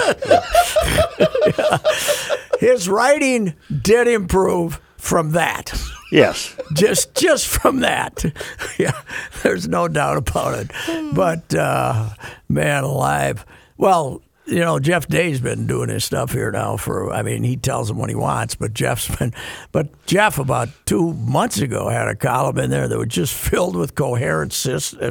[2.59, 5.77] his writing did improve from that.
[6.13, 6.55] Yes.
[6.75, 8.25] just just from that.
[8.79, 9.01] yeah,
[9.43, 10.71] there's no doubt about it.
[11.13, 12.11] But uh,
[12.49, 13.45] man alive.
[13.77, 17.57] Well, you know, Jeff Day's been doing his stuff here now for I mean, he
[17.57, 19.35] tells him what he wants, but Jeff's been
[19.73, 23.75] but Jeff about 2 months ago had a column in there that was just filled
[23.75, 25.11] with coherent uh,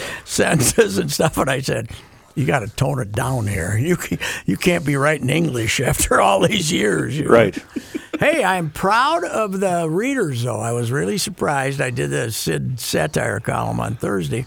[0.24, 1.90] sentences and stuff and I said
[2.34, 3.76] you got to tone it down here.
[3.82, 3.96] You
[4.46, 7.18] you can't be writing English after all these years.
[7.18, 7.30] you know?
[7.32, 7.58] Right.
[8.20, 10.60] Hey, I'm proud of the readers, though.
[10.60, 11.80] I was really surprised.
[11.80, 14.46] I did the Sid satire column on Thursday,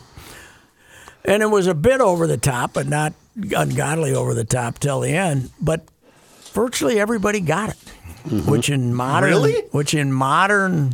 [1.26, 5.02] and it was a bit over the top, but not ungodly over the top till
[5.02, 5.50] the end.
[5.60, 5.84] But
[6.54, 7.78] virtually everybody got it,
[8.24, 8.50] mm-hmm.
[8.50, 9.62] which in modern, Really?
[9.72, 10.94] which in modern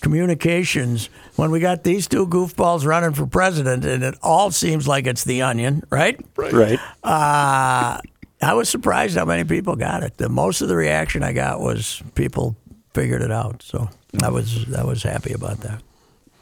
[0.00, 5.06] communications, when we got these two goofballs running for president, and it all seems like
[5.06, 6.18] it's the Onion, right?
[6.36, 6.78] Right.
[7.04, 8.00] Uh,
[8.42, 10.16] I was surprised how many people got it.
[10.16, 12.56] The most of the reaction I got was people
[12.94, 13.62] figured it out.
[13.62, 13.88] So
[14.22, 15.82] I was I was happy about that.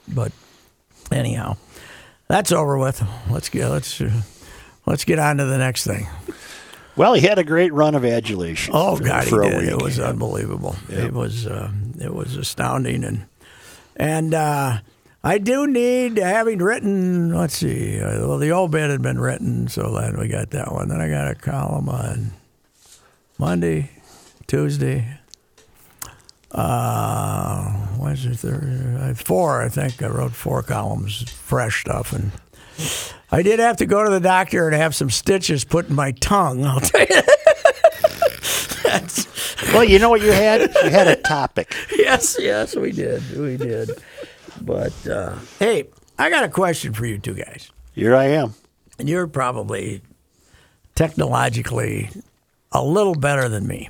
[0.07, 0.33] But
[1.11, 1.57] anyhow,
[2.29, 3.03] that's over with.
[3.31, 4.23] Let's get let's uh,
[4.87, 6.07] let's get on to the next thing.
[6.97, 8.73] Well, he had a great run of adulation.
[8.77, 9.68] Oh God, he did.
[9.68, 10.77] It was unbelievable.
[10.88, 13.27] It was uh, it was astounding, and
[13.99, 14.81] and uh,
[15.23, 17.35] I do need having written.
[17.35, 18.01] Let's see.
[18.01, 20.89] Uh, well, the obit had been written, so then we got that one.
[20.89, 22.33] Then I got a column on
[23.37, 23.91] Monday,
[24.47, 25.19] Tuesday.
[26.51, 29.63] Uh, Wednesday, Thursday, uh, four.
[29.63, 32.33] I think I wrote four columns, fresh stuff, and
[33.31, 36.13] I did have to go to the doctor and have some stitches put in my
[36.13, 36.65] tongue.
[36.65, 37.07] I'll tell you.
[38.92, 40.61] That's, Well, you know what you had?
[40.83, 41.74] You had a topic.
[41.96, 43.22] yes, yes, we did.
[43.38, 43.90] We did.
[44.61, 47.70] But uh, hey, I got a question for you two guys.
[47.94, 48.55] Here I am.
[48.98, 50.03] And you're probably
[50.94, 52.11] technologically
[52.72, 53.88] a little better than me.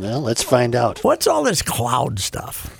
[0.00, 1.02] Well, let's find out.
[1.04, 2.78] What's all this cloud stuff?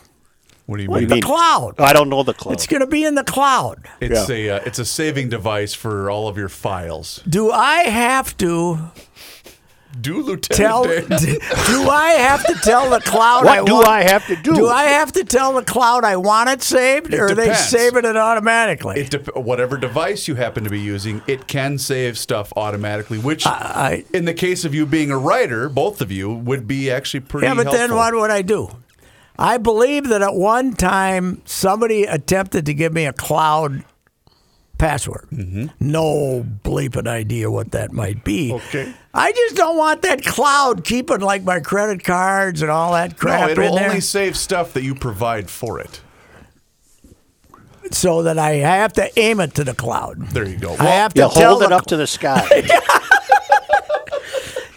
[0.66, 1.08] What do you What mean?
[1.08, 1.22] the mean?
[1.22, 1.74] cloud?
[1.78, 2.52] I don't know the cloud.
[2.54, 3.86] It's going to be in the cloud.
[4.00, 7.22] It's a uh, it's a saving device for all of your files.
[7.28, 8.78] Do I have to
[10.00, 10.84] Do Lieutenant tell?
[10.84, 11.06] Dan.
[11.08, 13.44] do I have to tell the cloud?
[13.44, 14.54] What I do want, I have to do?
[14.54, 17.46] Do I have to tell the cloud I want it saved, It or are they
[17.48, 17.68] depends.
[17.68, 19.00] saving it automatically?
[19.00, 23.18] It dep whatever device you happen to be using, it can save stuff automatically.
[23.18, 26.90] Which, I- in the case of you being a writer, both of you would be
[26.90, 27.46] actually pretty.
[27.46, 28.70] Yeah, but then what would I do?
[29.38, 33.82] I believe that at one time somebody attempted to give me a cloud
[34.78, 35.26] password.
[35.32, 35.66] Mm-hmm.
[35.80, 38.52] No bleeping idea what that might be.
[38.52, 38.92] Okay.
[39.14, 43.40] I just don't want that cloud keeping like my credit cards and all that crap
[43.42, 46.00] No, it'll in there, only save stuff that you provide for it.
[47.90, 50.28] so that I have to aim it to the cloud.
[50.28, 50.74] There you go.
[50.78, 52.46] I have to tell hold it the up to the sky.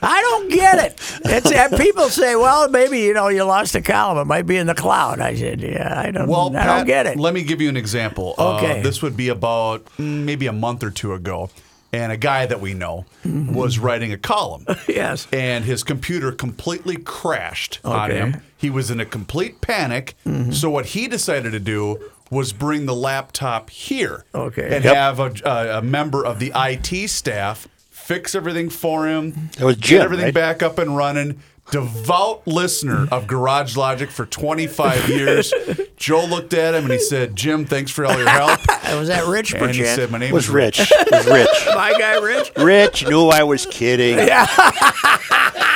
[0.08, 1.02] I don't get it.
[1.26, 4.20] It's and people say, well, maybe you know you lost a column.
[4.20, 5.20] It might be in the cloud.
[5.20, 6.28] I said, yeah, I don't.
[6.28, 7.18] Well, I Pat, don't get it.
[7.18, 8.36] Let me give you an example.
[8.38, 8.82] Uh, Okay.
[8.84, 11.50] this would be about mm, maybe a month or two ago.
[11.96, 13.54] And a guy that we know Mm-hmm.
[13.56, 14.66] was writing a column.
[14.88, 15.28] yes.
[15.34, 18.20] and his computer completely crashed on Okay.
[18.22, 18.32] Mm-hmm.
[18.34, 18.42] him.
[18.58, 20.16] He was in a complete panic.
[20.52, 22.00] So what he decided to do
[22.32, 24.76] was bring the laptop here Okay.
[24.76, 24.96] and Yep.
[24.96, 29.50] have a, a, a member of the IT staff fix everything for him.
[29.58, 30.34] That was Jim, get everything right?
[30.34, 31.42] back up and running.
[31.72, 35.52] Devout listener of Garage Logic for 25 years.
[35.98, 39.08] Joe looked at him and he said, "Jim, thanks for all your help." I Was
[39.08, 40.92] that Rich and he said, "My name was is Rich.
[41.12, 41.48] was Rich.
[41.76, 42.52] My guy, Rich.
[42.58, 44.18] Rich knew I was kidding.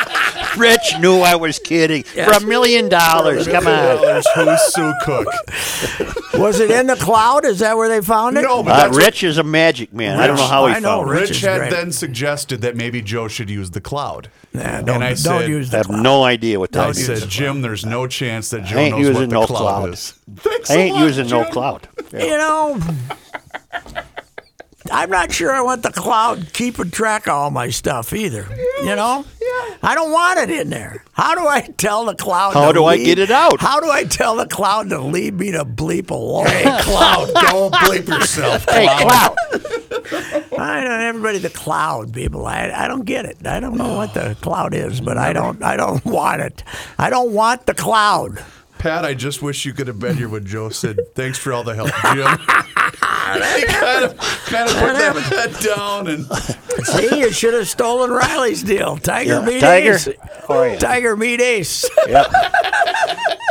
[0.57, 2.03] Rich knew I was kidding.
[2.03, 3.47] For a million dollars.
[3.47, 3.97] Come on.
[4.35, 5.27] Who's Sue Cook?
[6.35, 7.45] Was it in the cloud?
[7.45, 8.41] Is that where they found it?
[8.43, 10.19] No, but Uh, that's what- Rich is a magic man.
[10.19, 11.13] I don't know how he I know, found it.
[11.13, 11.71] Rich Rich is had great.
[11.71, 14.29] then suggested that maybe Joe should use the cloud.
[14.53, 16.03] Nah, and don't, I don't said, use I the have cloud.
[16.03, 17.05] no idea what I that is.
[17.05, 19.59] said, Jim, there's no chance that Joe I ain't knows what using the no cloud,
[19.59, 19.89] cloud.
[19.93, 20.13] is.
[20.37, 21.51] Thanks I a ain't lot, using no Jim.
[21.51, 21.87] cloud.
[22.13, 22.23] Yeah.
[22.23, 22.79] You know,
[24.91, 28.47] I'm not sure I want the cloud keeping track of all my stuff either.
[28.79, 29.25] You know?
[29.81, 31.03] I don't want it in there.
[31.13, 32.53] How do I tell the cloud?
[32.53, 33.59] How to do I get it out?
[33.61, 36.47] How do I tell the cloud to leave me to bleep alone?
[36.47, 38.65] Hey, cloud, don't bleep yourself.
[38.69, 39.35] Hey, cloud.
[40.59, 42.45] I don't everybody the cloud people.
[42.45, 43.45] I, I don't get it.
[43.47, 46.63] I don't know what the cloud is, but I don't I don't want it.
[46.97, 48.43] I don't want the cloud.
[48.79, 51.65] Pat, I just wish you could have been here when Joe said, thanks for all
[51.65, 52.37] the help, Jim.
[53.57, 54.93] he kind of, kind of put
[55.35, 56.25] that down and
[56.85, 58.97] See, you should have stolen Riley's deal.
[58.97, 59.93] Tiger Yeah, meet Tiger.
[59.95, 60.09] Ace.
[60.47, 60.77] Oh, yeah.
[60.79, 61.85] Tiger meet Ace.
[62.07, 62.27] Yep.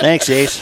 [0.00, 0.60] Thanks, Ace.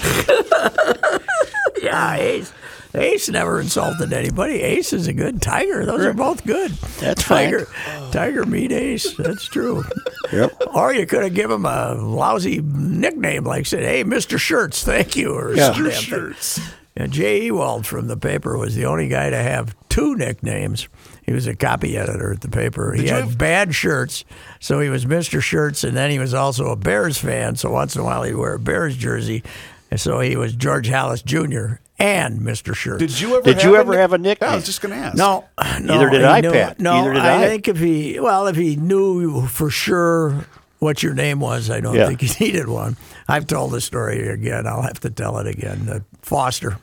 [1.82, 2.52] yeah, Ace.
[2.94, 4.62] Ace never insulted anybody.
[4.62, 5.84] Ace is a good Tiger.
[5.84, 6.70] Those are both good.
[7.00, 7.44] That's fine.
[7.52, 7.68] Tiger.
[8.10, 9.14] Tiger meet Ace.
[9.16, 9.84] That's true.
[10.32, 10.62] Yep.
[10.74, 15.14] Or you could have given him a lousy nickname like said, "Hey, Mister Shirts, thank
[15.14, 15.74] you," or Yeah.
[15.74, 16.58] some shirts.
[16.96, 20.88] And Jay Ewald from the paper was the only guy to have two nicknames.
[21.24, 22.94] He was a copy editor at the paper.
[22.94, 24.24] he had have- bad shirts,
[24.60, 25.42] so he was Mr.
[25.42, 27.56] Shirts, and then he was also a Bears fan.
[27.56, 29.42] So once in a while he'd wear a Bears jersey,
[29.90, 31.80] and so he was George Halas Jr.
[31.98, 32.74] and Mr.
[32.74, 33.00] Shirts.
[33.00, 33.42] Did you ever?
[33.42, 34.48] Did you ever nick- have a nickname?
[34.48, 35.16] Yeah, I was just going to ask.
[35.16, 35.44] No,
[35.80, 35.98] no.
[35.98, 36.80] Neither did I, knew- Pat.
[36.80, 37.46] No, Neither did I, I.
[37.46, 40.46] think if he, well, if he knew for sure
[40.78, 42.06] what your name was, I don't Yeah.
[42.06, 42.96] think he needed one.
[43.28, 44.66] I've told the story again.
[44.66, 45.88] I'll have to tell it again.
[45.90, 46.78] Uh, Foster.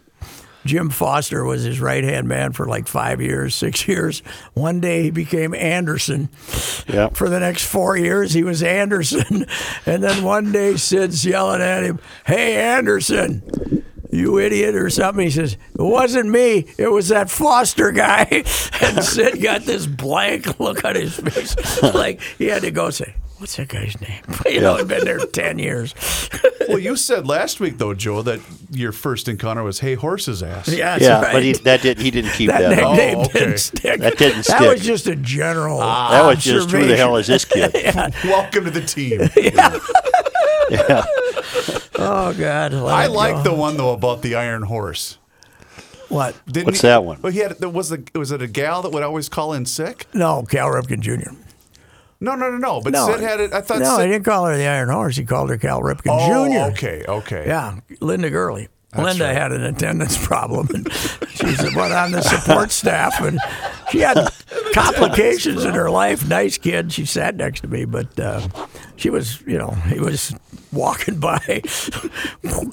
[0.66, 4.20] Jim Foster was his right hand man for like five years, six years.
[4.54, 6.30] One day he became Anderson.
[6.88, 7.10] Yeah.
[7.10, 9.46] For the next four years, he was Anderson.
[9.86, 15.26] And then one day Sid's yelling at him, Hey, Anderson, you idiot, or something.
[15.26, 16.68] He says, It wasn't me.
[16.78, 18.44] It was that Foster guy.
[18.82, 21.56] And Sid got this blank look on his face.
[21.94, 23.14] Like he had to go say,
[23.44, 24.22] What's that guy's name?
[24.46, 25.94] You know, I've been there 10 years.
[26.70, 28.40] Well, you said last week though, Joe, that
[28.72, 31.34] your first encounter was "Hey, horse's ass." Yeah, Yeah, right.
[31.34, 32.70] but he, that did he didn't keep that that.
[32.70, 33.40] nickname Oh, okay.
[33.40, 34.00] didn't stick.
[34.00, 34.58] That didn't stick.
[34.60, 34.72] That stick.
[34.78, 35.80] was just a general.
[35.80, 37.74] That was just who the hell is this kid?
[38.24, 39.30] Welcome to the team.
[39.36, 41.04] Yeah.
[41.96, 42.74] Oh God!
[42.74, 43.44] I like go.
[43.44, 45.18] the one though about the Iron Horse.
[46.08, 46.34] what?
[46.48, 47.22] Didn't What's he- that one?
[47.22, 47.58] Well, he had.
[47.60, 48.04] There was the.
[48.16, 50.08] Was it a gal that would always call in sick?
[50.14, 51.32] No, Cal Ripken Jr.
[52.24, 52.82] No, no, no, no.
[52.82, 53.54] But No, Sid had it.
[53.54, 53.80] I thought.
[53.80, 55.18] no, Sid, he didn't call her the Iron Horse.
[55.18, 56.72] He called her Cal Ripken oh, Jr.
[56.72, 57.44] okay, okay.
[57.46, 58.70] Yeah, Linda Gurley.
[58.98, 59.36] Linda right.
[59.36, 60.92] had an attendance problem, and
[61.30, 63.40] she went on the support staff, and
[63.92, 64.30] she had
[64.74, 66.28] complications in her life.
[66.28, 66.92] Nice kid.
[66.92, 68.48] She sat next to me, but uh,
[68.96, 70.36] she was, you know, he was
[70.72, 71.40] walking by,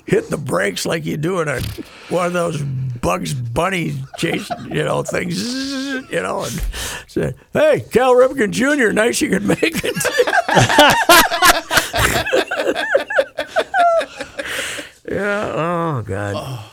[0.07, 1.61] hit the brakes like you do in a
[2.09, 5.43] one of those Bugs Bunny chase, you know, things,
[6.11, 6.53] you know, and
[7.07, 9.97] said, "Hey, Cal Ripken Jr., nice you could make it."
[15.11, 15.53] Yeah.
[15.55, 16.64] Oh God.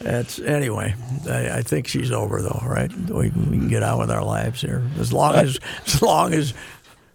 [0.00, 0.94] That's anyway.
[1.28, 2.92] I, I think she's over though, right?
[2.94, 6.52] We, we can get on with our lives here as long as as long as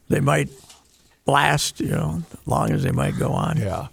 [0.09, 0.49] they might
[1.27, 1.79] last.
[1.79, 3.57] You know, as long as they might go on.
[3.57, 3.87] Yeah.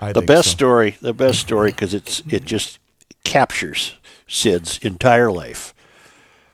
[0.00, 0.52] I The think best so.
[0.52, 2.78] story, the best story, because it's it just
[3.24, 3.94] captures
[4.28, 5.74] Sid's entire life.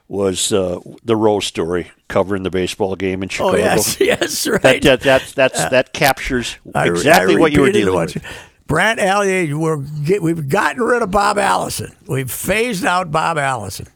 [0.07, 3.57] Was uh, the Rose story covering the baseball game in Chicago?
[3.57, 4.61] Oh yes, yes, right.
[4.62, 8.14] That, that, that, that's, that captures I- exactly I what you were repeated dealing what-
[8.14, 8.25] with.
[8.66, 11.94] Brant Alyea, we're get, we've gotten rid of Bob Allison.
[12.07, 13.87] We've phased out Bob Allison,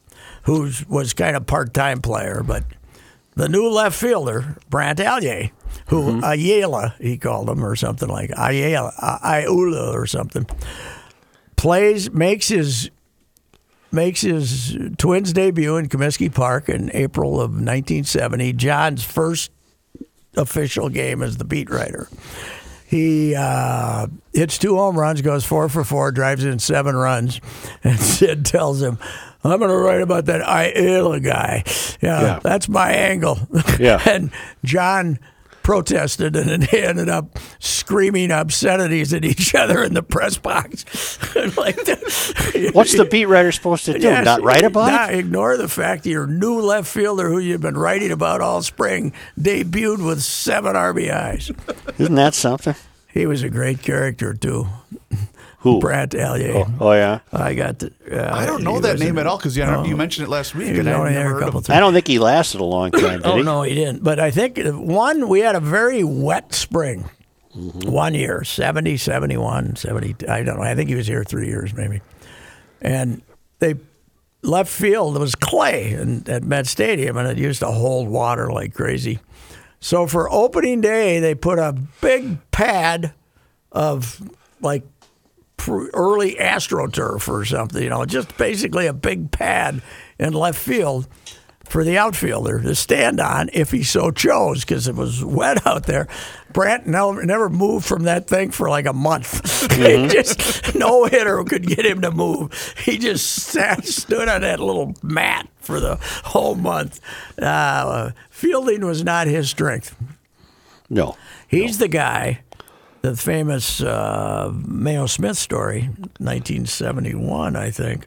[0.43, 2.65] who was kind of part time player, but
[3.35, 5.51] the new left fielder, Brant Alyea,
[5.89, 6.25] who Mm-hmm.
[6.25, 8.93] Ayala, he called him or something like Ayala,
[9.25, 10.47] Ayula or something,
[11.57, 12.91] plays makes his
[13.91, 18.53] makes his Twins debut in Comiskey Park in April of 1970.
[18.53, 19.51] John's first
[20.37, 22.09] official game as the beat writer.
[22.89, 27.39] He uh, hits two home runs, goes four for four, drives in seven runs,
[27.85, 28.99] and Sid tells him,
[29.45, 31.65] "I'm going to write about that Ayala guy.
[32.01, 32.39] Yeah, Yeah.
[32.43, 33.39] that's my angle."
[33.79, 34.01] Yeah.
[34.09, 34.31] and
[34.65, 35.19] John
[35.69, 40.87] protested, and then they ended up screaming obscenities at each other in the press box.
[41.59, 42.71] like that.
[42.73, 43.99] What's the beat writer supposed to do?
[43.99, 45.19] Yes, Not write about nah, it?
[45.19, 49.13] Ignore the fact that your new left fielder, who you've been writing about all spring,
[49.39, 51.55] debuted with seven RBIs.
[52.01, 52.75] Isn't that something?
[53.13, 54.69] He was a great character too,
[55.63, 55.81] Who?
[55.81, 56.73] Brant Alyea.
[56.81, 57.19] Oh yeah.
[57.33, 57.93] I got the.
[58.11, 60.55] Uh, I don't know that name a- at all because you, you mentioned it last
[60.55, 61.71] week and I never heard of times.
[61.71, 63.19] I don't think he lasted a long time.
[63.21, 63.43] Did Oh he?
[63.43, 64.05] no, he didn't.
[64.05, 67.11] But I think one we had a very wet spring.
[67.57, 67.91] Mm-hmm.
[67.91, 70.63] One year, 70, 71, 70, I don't know.
[70.63, 72.03] I think he was here 3 years maybe.
[72.81, 73.23] And
[73.59, 73.75] they
[74.43, 78.53] left field it was clay in, at Met Stadium and it used to hold water
[78.53, 79.19] like crazy.
[79.81, 83.13] So for opening day they put a big pad
[83.73, 84.23] of
[84.61, 84.98] like pr-
[85.67, 89.83] early astroturf or something, you know, just basically a big pad
[90.19, 91.09] in left field
[91.69, 95.87] for the outfielder to stand on if he so chose because it was wet out
[95.87, 96.09] there.
[96.53, 99.69] Brant never, moved from that thing for like a month.
[99.79, 102.75] He just no hitter could get him to move.
[102.85, 107.01] He just sat, stood on that little mat for the whole month.
[107.39, 109.95] Uh, fielding was not his strength.
[110.91, 111.17] No.
[111.47, 112.41] He's the guy,
[113.03, 115.83] the famous uh, Mayo Smith story,
[116.19, 118.07] 1971, I think,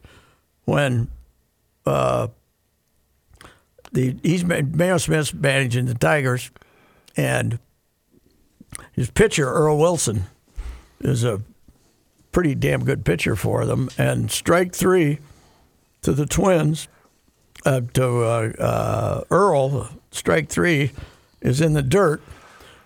[0.65, 1.07] when
[3.93, 6.51] the he's Mayo Smith's managing the Tigers,
[7.17, 7.59] and
[8.93, 10.23] his pitcher Earl Wilson
[10.99, 11.41] is a
[12.31, 13.89] pretty damn good pitcher for them.
[13.97, 15.19] And strike three
[16.01, 16.87] to the Twins,
[17.65, 20.91] uh, to uh, uh, Earl, strike three
[21.41, 22.21] is in the dirt,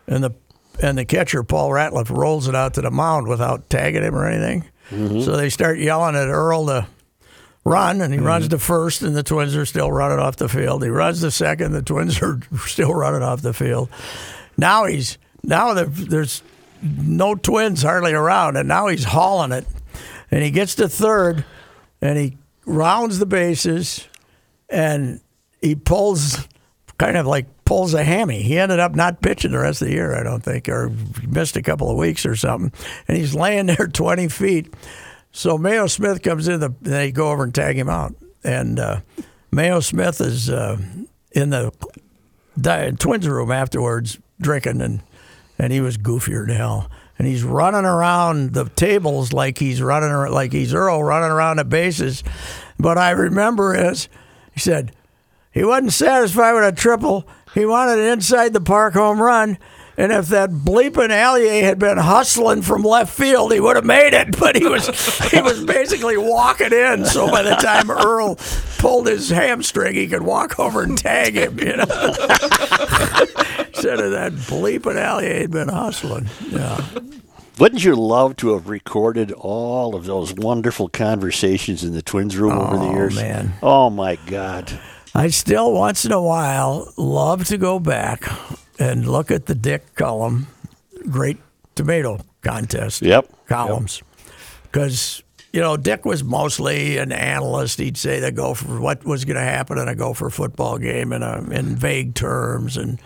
[0.07, 0.33] and the
[0.81, 4.27] and the catcher Paul Ratliff rolls it out to the mound without tagging him or
[4.27, 4.65] anything.
[4.89, 5.21] Mm-hmm.
[5.21, 6.87] So they start yelling at Earl to
[7.63, 8.27] run, and he mm-hmm.
[8.27, 10.83] runs to first, and the Twins are still running off the field.
[10.83, 13.89] He runs to second, the Twins are still running off the field.
[14.57, 16.41] Now he's now there's
[16.81, 19.65] no Twins hardly around, and now he's hauling it,
[20.31, 21.43] and he gets to third,
[22.01, 24.07] and he rounds the bases,
[24.69, 25.19] and
[25.61, 26.47] he pulls
[26.97, 28.43] kind of like pulls a hammy.
[28.43, 30.91] He ended up not pitching the rest of the year, I don't think, or
[31.27, 32.71] missed a couple of weeks or something.
[33.07, 34.73] And he's laying there 20 feet.
[35.31, 38.15] So Mayo Smith comes in, the, they go over and tag him out.
[38.43, 39.01] And uh,
[39.51, 40.77] Mayo Smith is uh,
[41.31, 41.71] in the
[42.99, 45.01] twins room afterwards drinking, and,
[45.57, 46.89] and he was goofier than hell.
[47.17, 51.65] And he's running around the tables like he's running like he's Earl running around the
[51.65, 52.23] bases.
[52.77, 54.09] But I remember is
[54.53, 54.91] he said
[55.51, 57.25] he wasn't satisfied with a triple.
[57.55, 59.57] He wanted an inside the park home run.
[59.97, 64.13] And if that bleeping Alyea had been hustling from left field, he would have made
[64.13, 64.35] it.
[64.45, 64.87] But he was
[65.31, 67.05] he was basically walking in.
[67.05, 68.37] So by the time Earl
[68.77, 71.57] pulled his hamstring, he could walk over and tag him.
[71.57, 71.83] You know,
[73.73, 76.27] instead of that bleeping Alyea had been hustling.
[76.49, 76.85] Yeah.
[77.57, 82.51] Wouldn't you love to have recorded all of those wonderful conversations in the twins room
[82.51, 82.93] over the years?
[82.93, 83.15] Oh, years?
[83.15, 83.53] man.
[83.63, 84.77] Oh my God.
[85.17, 88.29] I still once in a while love to go back
[88.77, 90.47] and look at the Dick Cullum
[91.09, 91.37] Great
[91.73, 93.31] Tomato Contest Yep.
[93.47, 94.03] columns
[94.63, 97.79] because you know Dick was mostly an analyst.
[97.79, 101.13] He'd say the go for what was going to happen in a Gopher football game
[101.13, 102.99] in a, in vague terms and.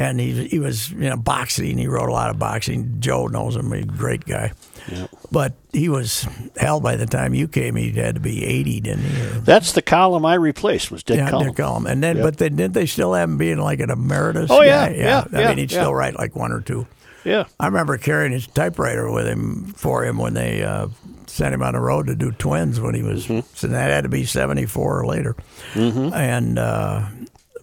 [0.00, 1.76] And he, he was, you know, boxing.
[1.76, 3.00] He wrote a lot of boxing.
[3.00, 3.70] Joe knows him.
[3.70, 4.52] He's a great guy.
[4.90, 5.08] Yeah.
[5.30, 6.26] But he was,
[6.56, 9.40] hell, by the time you came, he had to be 80, didn't he?
[9.40, 11.48] That's the column I replaced was Dick yeah, Cullum.
[11.48, 11.86] Dick Cullum.
[11.86, 14.50] And then, but then didn't they still have him being like an emeritus?
[14.50, 14.96] Oh, yeah, guy?
[14.96, 15.82] yeah, I yeah, mean, he'd yeah.
[15.82, 16.86] still write like one or two.
[17.24, 17.44] Yeah.
[17.58, 20.88] I remember carrying his typewriter with him for him when they uh,
[21.26, 23.26] sent him on the road to do Twins when he was.
[23.26, 23.46] Mm-hmm.
[23.54, 25.36] So that had to be seventy four or later.
[25.74, 27.06] And uh,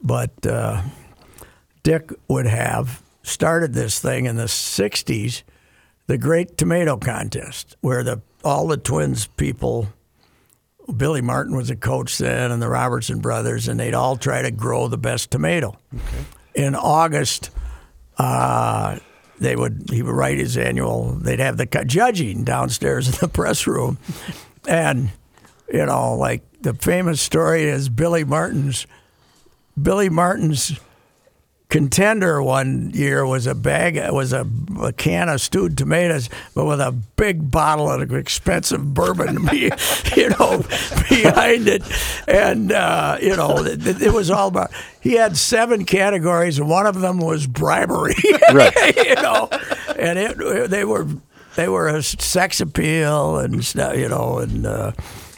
[0.03, 0.83] but uh,
[1.87, 5.43] Dick would have started this thing in the '60s,
[6.07, 9.87] the Great Tomato Contest, where the all the Twins people.
[10.97, 14.51] Billy Martin was a coach then, and the Robertson brothers, and they'd all try to
[14.51, 15.77] grow the best tomato.
[16.53, 17.51] In August,
[18.17, 18.99] uh,
[19.39, 21.13] they would he would write his annual.
[21.13, 23.97] They'd have the judging downstairs in the press room,
[24.67, 25.09] and
[25.71, 28.85] you know, like the famous story is Billy Martin's.
[29.81, 30.77] Billy Martin's
[31.69, 34.47] contender one year was a bag was a,
[34.81, 39.71] a can of stewed tomatoes, but with a big bottle of expensive bourbon, be-
[40.15, 40.63] you know,
[41.09, 41.83] behind it,
[42.27, 44.71] and uh, you know, it, it was all about.
[45.01, 48.15] He had seven categories, and one of them was bribery.
[48.53, 48.95] Right.
[48.95, 49.49] you know,
[49.97, 51.05] and it they were
[51.55, 54.91] they were a sex appeal and stuff, you know, and uh,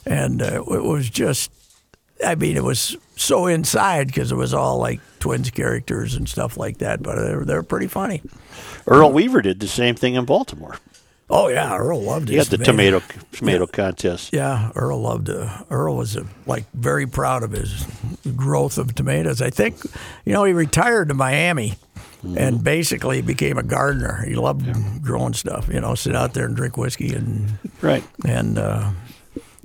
[0.06, 1.52] and uh, it was just.
[2.26, 6.58] I mean, it was so inside because it was all like twins characters and stuff
[6.58, 7.02] like that.
[7.02, 8.22] But they're they're pretty funny.
[8.88, 10.78] Earl Weaver did the same thing in Baltimore.
[11.32, 13.02] Oh yeah, Earl loved He his had the tomato
[13.32, 14.34] tomato contest.
[14.34, 15.30] Yeah, Earl loved.
[15.30, 17.86] Uh, Earl was uh, like very proud of his
[18.36, 19.40] growth of tomatoes.
[19.42, 19.78] I think,
[20.26, 21.76] you know, he retired to Miami.
[22.20, 22.38] Mm-hmm.
[22.38, 24.26] And basically became a gardener.
[24.28, 24.68] He loved
[25.02, 25.70] growing stuff.
[25.72, 28.04] You know, sit out there and drink whiskey and Right.
[28.26, 28.90] and uh,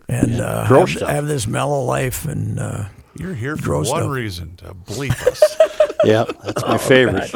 [0.09, 2.25] and uh, have, have this mellow life.
[2.25, 2.85] And uh,
[3.19, 4.11] You're here for Grow one stuff.
[4.11, 5.57] reason to bleep us.
[6.05, 7.35] Yeah, that's my favorite.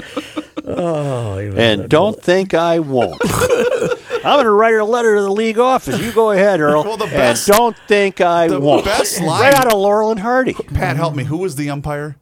[0.66, 3.18] oh, And don't think I won't.
[3.24, 5.98] I'm going to write a letter to the league office.
[5.98, 6.84] You go ahead, Earl.
[6.84, 8.84] Well, the and best- don't think I the won't.
[8.84, 10.52] best line- right out of Laurel and Hardy.
[10.52, 11.24] Pat, help me.
[11.24, 12.16] Who was the umpire?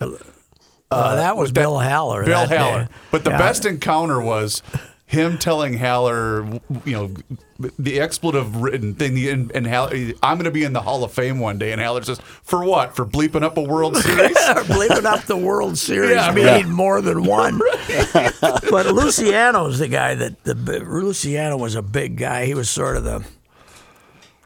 [0.00, 2.24] uh, that was Bill Haller.
[2.24, 2.56] Bill that day.
[2.56, 2.88] Haller.
[3.12, 3.38] But the Yeah.
[3.38, 4.60] best encounter was
[5.12, 6.42] him telling Haller,
[6.86, 7.14] you know,
[7.78, 9.18] the expletive written thing.
[9.28, 11.70] And, and Haller, I'm going to be in the Hall of Fame one day.
[11.70, 12.96] And Haller says, for what?
[12.96, 14.36] For bleeping up a World Series?
[14.36, 16.32] Bleeping up the World Series, Yeah.
[16.32, 17.58] meaning more than one.
[18.70, 22.46] but Luciano's the guy that the Luciano was a big guy.
[22.46, 23.22] He was sort of the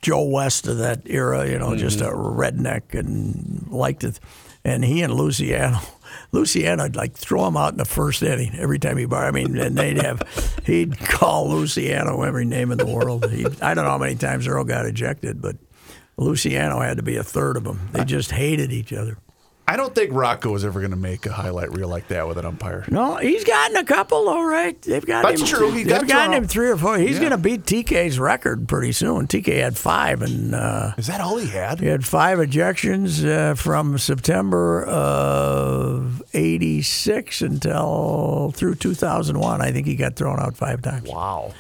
[0.02, 2.08] Joe West of that era, you know, just mm-hmm.
[2.08, 4.18] a redneck and liked it.
[4.64, 5.78] And he and Luciano,
[6.33, 9.27] Luciano would like throw him out in the first inning every time he bar.
[9.27, 10.22] I mean, and they'd have,
[10.66, 13.31] he'd call Luciano every name in the world.
[13.31, 15.57] He, I don't know how many times Earl got ejected, but
[16.16, 17.89] Luciano had to be a third of them.
[17.93, 19.18] They just hated each other.
[19.68, 22.38] I don't think Rocco was ever going to make a highlight reel like that with
[22.38, 22.84] an umpire.
[22.88, 24.80] No, he's gotten a couple, all right.
[24.82, 25.46] They've got That's him.
[25.48, 25.70] true.
[25.72, 26.98] He they've got gotten him three or four.
[26.98, 27.28] He's Yeah.
[27.28, 29.26] going to beat TK's record pretty soon.
[29.26, 31.80] TK had five, and uh, Is that all he had?
[31.80, 39.60] he had five ejections uh, from September of '86 until through 2001.
[39.60, 41.08] I think he got thrown out five times.
[41.08, 41.52] Wow.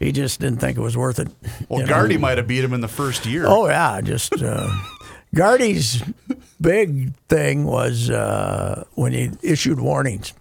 [0.00, 1.28] He just didn't think it was worth it.
[1.68, 1.86] Well.
[1.86, 3.44] Gardy might have beat him in the first year.
[3.46, 4.68] Oh yeah, just uh,
[5.34, 6.02] Gardy's
[6.60, 10.32] big thing was uh, when he issued warnings.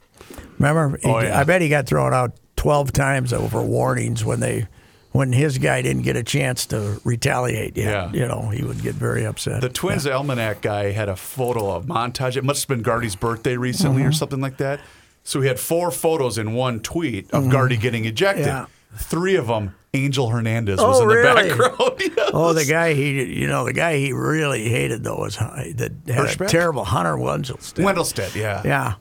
[0.59, 0.97] Remember?
[0.97, 1.39] He- Oh, yeah.
[1.39, 4.67] I bet he got thrown out twelve times over warnings when they
[5.11, 7.75] when his guy didn't get a chance to retaliate.
[7.77, 7.85] Yet.
[7.85, 8.11] Yeah.
[8.13, 9.61] you know he would get very upset.
[9.61, 12.35] The Twins Almanac guy had a photo of montage.
[12.37, 14.09] It must have been Gardy's birthday recently Mm-hmm.
[14.09, 14.79] or something like that.
[15.23, 18.45] So he had four photos in one tweet of Gardy getting ejected.
[18.45, 18.57] Mm-hmm.
[18.57, 18.65] Yeah.
[18.97, 21.49] Three of them, Angel Hernandez Oh, was in the really?
[21.49, 21.93] background.
[22.17, 22.31] Yes.
[22.33, 26.41] Oh, the guy he, you know, the guy he really hated though was that had
[26.41, 27.83] a terrible Hunter Wenzelstein.
[27.85, 28.61] Wendelstedt, yeah.
[28.65, 28.93] Yeah,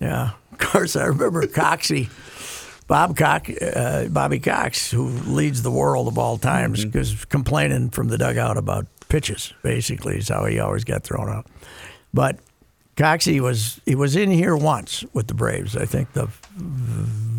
[0.00, 0.30] yeah.
[0.52, 2.08] Of course, I remember Coxie,
[2.86, 6.90] Bob Cox, uh, Bobby Cox, who leads the world of all times, Mm-hmm.
[6.90, 9.52] because complaining from the dugout about pitches.
[9.62, 11.46] Basically, is how he always got thrown out.
[12.12, 12.38] But
[12.96, 15.76] Coxie was he was in here once with the Braves.
[15.76, 16.28] I think the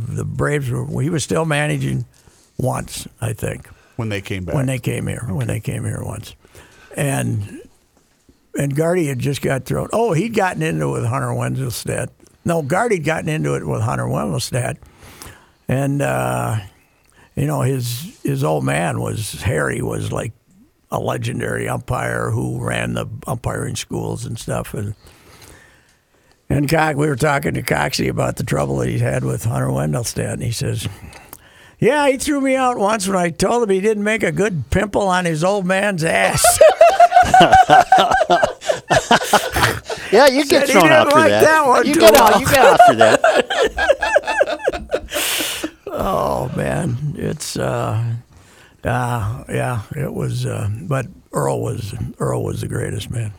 [0.07, 2.05] the Braves were he was still managing
[2.57, 3.07] once.
[3.21, 4.55] I think When they came back.
[4.55, 5.25] when they came here.
[5.29, 6.35] When they came here once,
[6.95, 7.61] and
[8.57, 9.89] and Gardy had just got thrown.
[9.91, 12.07] Oh, he'd gotten into it with Hunter Wendelstedt.
[12.45, 14.77] No, Gardy'd gotten into it with Hunter Wendelstedt,
[15.67, 16.57] and uh,
[17.35, 20.31] you know his his old man was Harry was like
[20.91, 24.95] a legendary umpire who ran the umpiring schools and stuff and.
[26.55, 29.67] And Cox, we were talking to Coxie about the trouble that he's had with Hunter
[29.67, 30.87] Wendelstedt, and he says,
[31.79, 34.69] "Yeah, he threw me out once when I told him he didn't make a good
[34.69, 36.43] pimple on his old man's ass."
[40.11, 41.43] Yeah, you get Said he thrown didn't out for like that.
[41.43, 42.39] that one you too get out.
[42.39, 43.19] You get out for that.
[45.87, 48.13] oh man, it's uh,
[48.85, 50.45] uh, yeah, it was.
[50.45, 53.33] Uh, but Earl was Earl was the greatest man.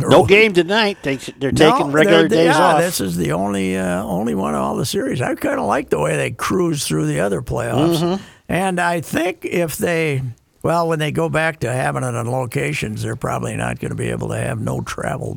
[0.00, 0.98] No game tonight.
[1.02, 2.80] They, they're No, taking regular they're- days yeah, off.
[2.80, 5.20] This is the only uh, only one of all the series.
[5.20, 8.22] I kind of like the way they cruise through the other playoffs, Mm-hmm.
[8.48, 10.22] and I think if they,
[10.62, 13.96] well, when they go back to having it on locations, they're probably not going to
[13.96, 15.34] be able to have no travel.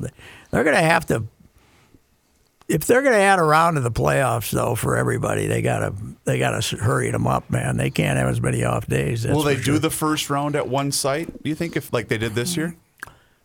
[0.51, 1.25] They're going to have to.
[2.67, 5.93] If they're going to add a round to the playoffs, though, for everybody, they gotta
[6.23, 7.77] they gotta hurry them up, man.
[7.77, 9.27] They can't have as many off days.
[9.27, 11.43] Will they for do the first round at one site?
[11.43, 12.75] Do you think if like they did this year?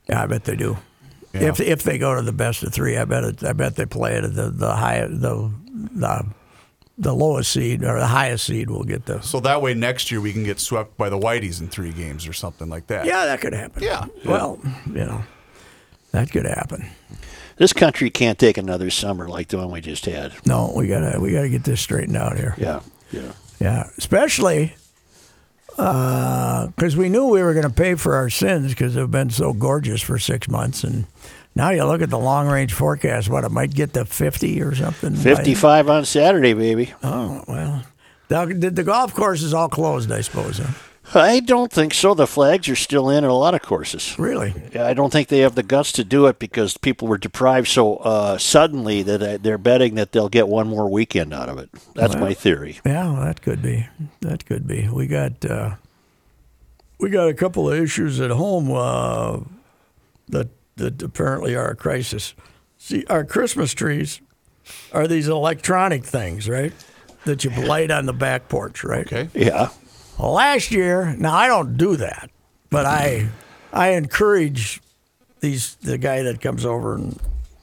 [0.08, 0.78] Yeah, I bet they do.
[1.32, 1.42] Yeah.
[1.48, 3.86] If if they go to the best of three, I bet it, I bet they
[3.86, 6.26] play it at the the high the the
[6.98, 9.20] the lowest seed or the highest seed will get the.
[9.22, 12.26] So that way next year we can get swept by the Whiteys in three games
[12.26, 13.06] or something like that.
[13.06, 13.82] Yeah, that could happen.
[13.82, 14.06] Yeah.
[14.24, 15.22] Well, you know,
[16.10, 16.86] that could happen.
[17.56, 20.32] this country can't take another summer like the one we just had.
[20.46, 22.54] No, we gotta we gotta get this straightened out here.
[22.58, 22.80] Yeah.
[23.12, 23.32] Yeah.
[23.60, 24.74] Yeah, especially
[25.78, 29.30] Uh, because we knew we were going to pay for our sins because they've been
[29.30, 31.06] so gorgeous for six months, and
[31.54, 33.28] now you look at the long range forecast.
[33.28, 35.14] What it might get to fifty or something.
[35.14, 36.92] by- 55 on Saturday, baby.
[37.02, 37.82] Oh well,
[38.28, 40.58] the, the, the golf course is all closed, I suppose.
[40.58, 40.72] Huh?
[41.14, 42.14] I don't think so.
[42.14, 44.16] The flags are still in at a lot of courses.
[44.18, 44.54] Really?
[44.78, 47.96] I don't think they have the guts to do it because people were deprived so
[47.96, 51.70] uh, suddenly that uh, they're betting that they'll get one more weekend out of it.
[51.94, 52.80] That's my theory.
[52.84, 53.88] Yeah, well, that could be.
[54.20, 54.88] That could be.
[54.88, 55.74] We got uh,
[56.98, 59.40] we got a couple of issues at home uh,
[60.28, 62.34] that that apparently are a crisis.
[62.78, 64.20] See, our Christmas trees
[64.92, 66.72] are these electronic things, right?
[67.24, 69.06] That you light on the back porch, right?
[69.06, 69.28] Okay.
[69.34, 69.68] Yeah.
[70.20, 72.30] Last year, now I don't do that,
[72.70, 73.28] but I
[73.72, 74.80] I encourage
[75.40, 77.18] these the guy that comes over and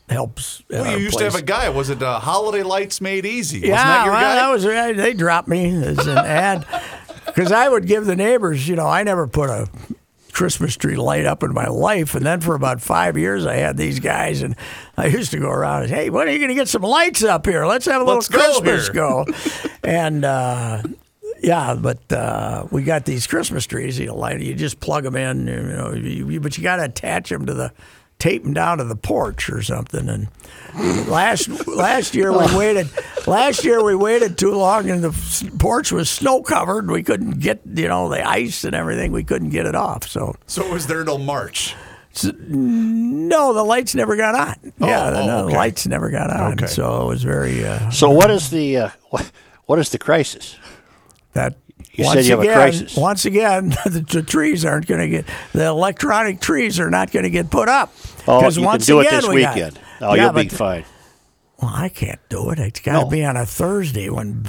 [0.09, 0.63] helps.
[0.69, 1.31] Well, you used place.
[1.33, 1.69] to have a guy.
[1.69, 3.59] Was it uh, Holiday Lights Made Easy?
[3.59, 4.35] Wasn't Yeah, that your well, guy?
[4.35, 6.65] that was they dropped me as an ad
[7.25, 8.67] because I would give the neighbors.
[8.67, 9.67] You know, I never put a
[10.31, 13.75] Christmas tree light up in my life, and then for about five years, I had
[13.77, 14.55] these guys, and
[14.97, 16.83] I used to go around and say, hey, when are you going to get some
[16.83, 17.65] lights up here?
[17.65, 19.25] Let's have a little Let's go Christmas here." go,
[19.83, 20.25] and.
[20.25, 20.81] uh
[21.41, 23.99] yeah, but uh, we got these Christmas trees.
[23.99, 24.39] You know, light.
[24.41, 25.47] You just plug them in.
[25.47, 27.71] You know, you, you- but you got to attach them to the,
[28.19, 30.07] tape them down to the porch or something.
[30.09, 30.27] And
[31.07, 32.89] last last year we waited.
[33.27, 36.89] Last year we waited too long, and the porch was snow covered.
[36.89, 39.11] We couldn't get you know the ice and everything.
[39.11, 40.07] We couldn't get it off.
[40.07, 41.75] So so it was there till March.
[42.47, 44.55] no, the lights never got on.
[44.79, 45.55] yeah, the, oh, no, the okay.
[45.57, 46.53] lights never got on.
[46.53, 46.65] Okay.
[46.65, 49.31] So it was very uh, So what is the uh, what,
[49.65, 50.55] what is the crisis?
[51.37, 51.55] That
[51.93, 52.95] You once said you have again, a crisis.
[52.97, 57.23] Once again, the, the trees aren't going to get the electronic trees are not going
[57.23, 57.93] to get put up.
[58.27, 59.79] Oh, you can once do it again, this we got- weekend.
[60.01, 60.83] Oh, Yeah, you'll be fine.
[61.61, 62.59] Well, I can't do it.
[62.59, 63.09] It's got to No.
[63.09, 64.47] be on a Thursday when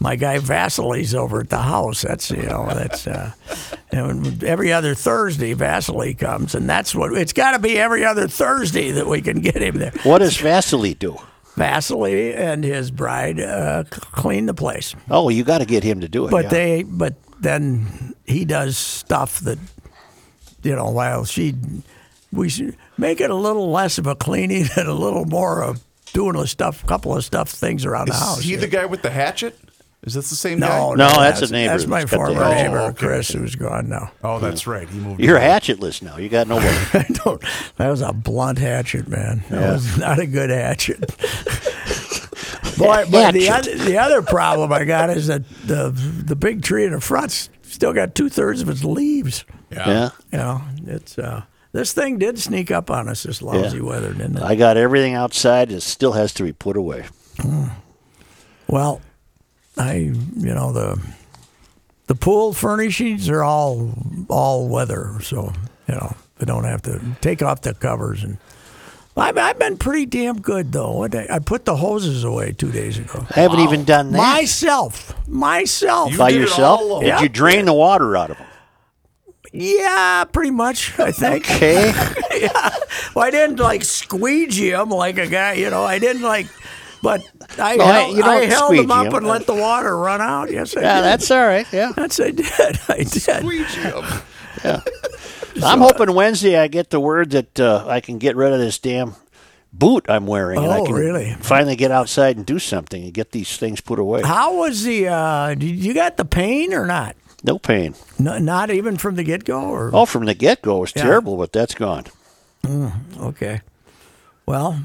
[0.00, 2.02] my guy Vasily's over at the house.
[2.02, 3.30] That's you know that's uh,
[3.92, 8.26] and every other Thursday Vasily comes, and that's what it's got to be every other
[8.26, 9.92] Thursday that we can get him there.
[10.02, 11.16] What does Vasily do?
[11.58, 16.08] Vasily and his bride uh, clean the place, Oh, you got to get him to
[16.08, 16.30] do it.
[16.30, 16.50] but yeah.
[16.50, 19.58] they but then he does stuff that
[20.62, 21.54] you know while she
[22.32, 25.80] we should make it a little less of a cleaning and a little more of
[26.12, 28.38] doing a stuff couple of stuff things around the house.
[28.38, 28.60] Is he yeah.
[28.60, 29.58] the guy with the hatchet?
[30.08, 31.06] Is this the same No, guy?
[31.06, 32.62] No, that's a neighbor That's my that's the former hatchet.
[32.64, 32.98] neighbor, Oh, okay.
[33.06, 34.10] Chris, who's gone now.
[34.24, 34.88] Oh, that's right.
[34.88, 35.20] He moved.
[35.20, 36.16] You're hatchetless now.
[36.16, 36.68] You got nobody.
[36.94, 37.42] I don't.
[37.76, 39.44] That was a blunt hatchet, man.
[39.50, 39.72] That Yeah.
[39.72, 41.00] was not a good hatchet.
[42.78, 46.84] Boy, but the other, the other problem I got is that the the big tree
[46.84, 49.44] in the front's still got two thirds of its leaves.
[49.70, 50.10] yeah.
[50.32, 51.42] You know, it's uh,
[51.72, 53.82] this thing did sneak up on us this lousy Yeah.
[53.82, 54.42] weather, didn't it?
[54.44, 55.72] I got everything outside.
[55.72, 57.06] It still has to be put away.
[58.68, 59.00] Well,
[59.78, 61.00] I you know the
[62.06, 63.92] the pool furnishings are all
[64.28, 65.52] all weather, so
[65.88, 68.38] you know they don't have to take off the covers and.
[69.16, 71.02] I've, I've been pretty damn good though.
[71.02, 73.26] I, I put the hoses away two days ago.
[73.34, 74.16] I haven't even done that.
[74.16, 76.12] Myself, myself.
[76.12, 76.80] You By did yourself?
[76.80, 77.00] all.
[77.00, 77.22] Did Yeah.
[77.22, 78.46] you drain the water out of them?
[79.52, 80.96] yeah, pretty much.
[81.00, 81.50] I think.
[81.50, 81.92] Okay.
[83.16, 85.54] Well, I didn't like squeegee them like a guy.
[85.54, 86.46] You know, I didn't like.
[87.02, 87.22] But
[87.58, 89.14] I, No, held, you don't I held them up up 'em.
[89.18, 90.50] and let the water run out.
[90.50, 91.04] Yes, I yeah, did.
[91.04, 91.66] that's all right.
[91.72, 91.92] Yeah.
[91.94, 92.46] That's I did.
[92.88, 93.10] I did.
[93.22, 94.04] Squeeze them.
[94.64, 94.80] Yeah.
[95.64, 98.78] I'm hoping Wednesday I get the word that uh, I can get rid of this
[98.78, 99.14] damn
[99.72, 100.58] boot I'm wearing.
[100.58, 101.34] and I Oh, can really?
[101.40, 104.22] Finally get outside and do something and get these things put away.
[104.22, 105.08] How was the?
[105.08, 107.16] Uh, did you got the pain or not?
[107.44, 107.94] No pain.
[108.18, 110.92] No, not even from the get go, or Oh, from the get go, it was
[110.96, 111.02] Yeah.
[111.04, 112.04] terrible, but that's gone.
[113.20, 113.60] okay.
[114.46, 114.80] Well,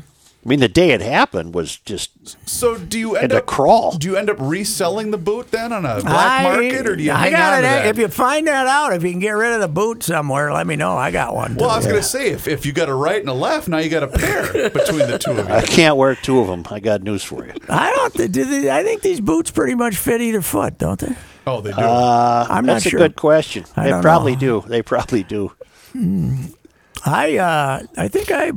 [0.46, 2.12] I mean, the day it happened was just
[2.50, 3.98] So do you end up crawl.
[3.98, 7.04] Do you end up reselling the boot then on a black I, market, or do
[7.04, 7.62] you I hang got on it.
[7.62, 7.86] to that?
[7.88, 10.68] If you find that out, if you can get rid of the boot somewhere, let
[10.68, 10.98] me know.
[10.98, 11.56] I got one.
[11.56, 11.92] well, I was too.
[11.92, 14.04] going to say if, if you got a right and a left, now you got
[14.04, 15.54] a pair between the two of you.
[15.54, 16.64] I can't wear two of them.
[16.70, 17.54] I got news for you.
[17.70, 18.32] I don't.
[18.34, 21.16] do they- I think these boots pretty much fit either foot, don't they?
[21.48, 21.78] Oh, they do.
[21.78, 22.90] Uh, I'm not sure.
[22.90, 23.00] that's sure.
[23.00, 23.64] a good question.
[23.78, 24.62] I they don't probably know.
[24.62, 24.64] do.
[24.68, 25.54] They probably do.
[27.06, 28.52] I uh, I think I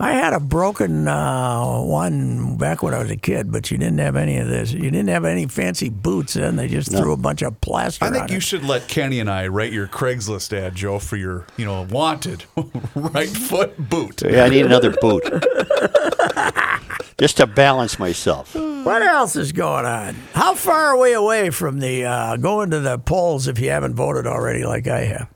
[0.00, 3.98] I had a broken uh, one back when I was a kid, but you didn't
[3.98, 4.70] have any of this.
[4.72, 6.54] You didn't have any fancy boots in.
[6.54, 8.04] They just threw a bunch of plaster.
[8.04, 8.42] I think on you it.
[8.44, 12.44] should let Kenny and I write your Craigslist ad, Joe, for your you know wanted
[12.94, 14.22] right foot boot.
[14.22, 15.24] Yeah, I need another boot.
[17.18, 18.54] Just to balance myself.
[18.54, 20.14] What else is going on?
[20.34, 23.94] How far are we away from the uh, going to the polls if you haven't
[23.94, 25.28] voted already, like I have?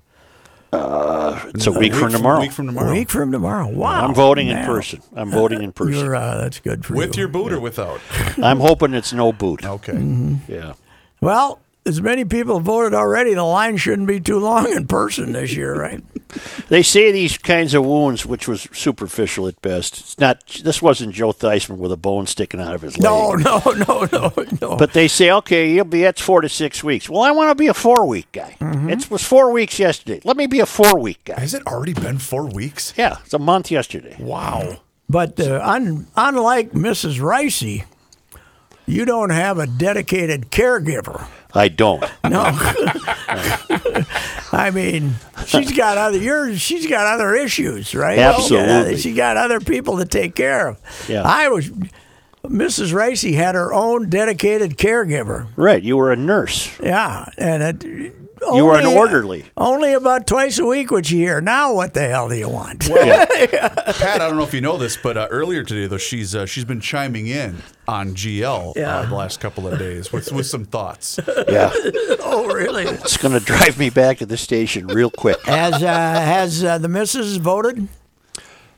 [0.74, 2.40] It's a week from tomorrow.
[2.40, 2.92] Week from A tomorrow.
[2.92, 3.68] week from tomorrow.
[3.68, 4.06] Wow.
[4.06, 5.00] I'm voting in person.
[5.14, 5.94] I'm voting in person.
[6.06, 7.20] You're, uh, that's good for With you.
[7.22, 8.00] your boot or without?
[8.42, 9.64] I'm hoping it's no boot.
[9.64, 9.92] Okay.
[9.92, 10.50] Mm-hmm.
[10.50, 10.74] Yeah.
[11.20, 15.54] Well, as many people voted already, the line shouldn't be too long in person this
[15.54, 16.02] year, right?
[16.68, 20.00] They say these kinds of wounds, which was superficial at best.
[20.00, 20.46] It's not.
[20.64, 23.04] This wasn't Joe Theismann with a bone sticking out of his leg.
[23.04, 24.76] No, no, no, no, no.
[24.76, 27.08] But they say, okay, you'll be that's four to six weeks.
[27.08, 28.56] Well, I want to be a four week guy.
[28.60, 28.90] Mm-hmm.
[28.90, 30.20] It was four weeks yesterday.
[30.24, 31.40] Let me be a four week guy.
[31.40, 32.94] Has it already been four weeks?
[32.96, 34.16] Yeah, it's a month yesterday.
[34.18, 34.80] Wow.
[35.08, 37.20] But uh, un, unlike Mrs.
[37.20, 37.84] Ricey,
[38.86, 41.26] you don't have a dedicated caregiver.
[41.54, 42.02] I don't.
[42.24, 42.42] No.
[44.52, 45.14] I mean,
[45.46, 48.18] she's got other she's got other issues, right?
[48.18, 48.96] Absolutely.
[48.96, 50.78] She got other people to take care of.
[51.08, 51.22] Yeah.
[51.24, 51.70] I was
[52.44, 52.92] Mrs.
[52.92, 55.48] Ricey had her own dedicated caregiver.
[55.56, 56.78] Right, you were a nurse.
[56.80, 58.14] Yeah, and it,
[58.54, 59.44] You were an orderly.
[59.56, 61.40] Only about twice a week would you hear.
[61.40, 62.80] Now, what the hell do you want?
[62.90, 66.46] Pat, I don't know if you know this, but uh, earlier today though she's uh,
[66.46, 68.98] she's been chiming in on GL Yeah.
[68.98, 71.18] uh, the last couple of days with with some thoughts.
[71.48, 71.70] Yeah,
[72.20, 72.84] oh, really?
[72.84, 75.40] it's going to drive me back to the station real quick.
[75.42, 77.88] Has uh, has uh, the missus voted?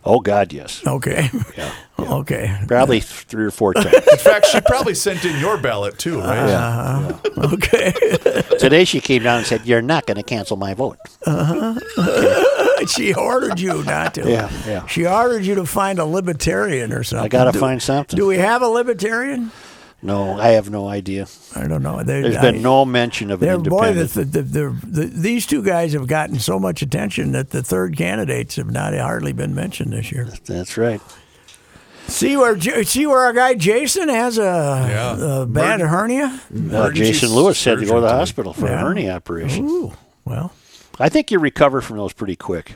[0.07, 1.30] Oh God, yes, Okay.
[1.57, 1.72] Yeah.
[1.96, 2.52] Okay.
[2.66, 3.94] probably th- three or four times.
[3.94, 6.48] In fact, she probably sent in your ballot too, right?
[6.48, 7.18] Yeah.
[7.38, 7.92] Okay.
[8.59, 11.78] Today she came down and said, "You're not going to cancel my vote." Uh-huh.
[11.98, 12.86] Okay.
[12.86, 14.28] she ordered you not to.
[14.28, 14.86] Yeah, yeah.
[14.86, 17.24] She ordered you to find a libertarian or something.
[17.24, 18.16] I got to find something.
[18.16, 19.52] Do we have a libertarian?
[20.05, 21.26] No, I have no idea.
[21.57, 22.02] I don't know.
[22.02, 24.32] They, There's I- been no mention of an they're- boy, the, independent.
[24.32, 28.57] the, the, the, these two guys have gotten so much attention that the third candidates
[28.57, 30.28] have not hardly been mentioned this year.
[30.44, 31.00] That's right.
[32.07, 35.40] See where see where our guy Jason has a, Yeah.
[35.42, 36.40] a bad Murder- hernia.
[36.70, 38.74] Uh, Jason Lewis had to go to the hospital for Yeah.
[38.74, 39.66] a hernia operation.
[39.66, 39.92] Ooh,
[40.26, 40.52] well,
[41.00, 42.74] I think you recover from those pretty quick.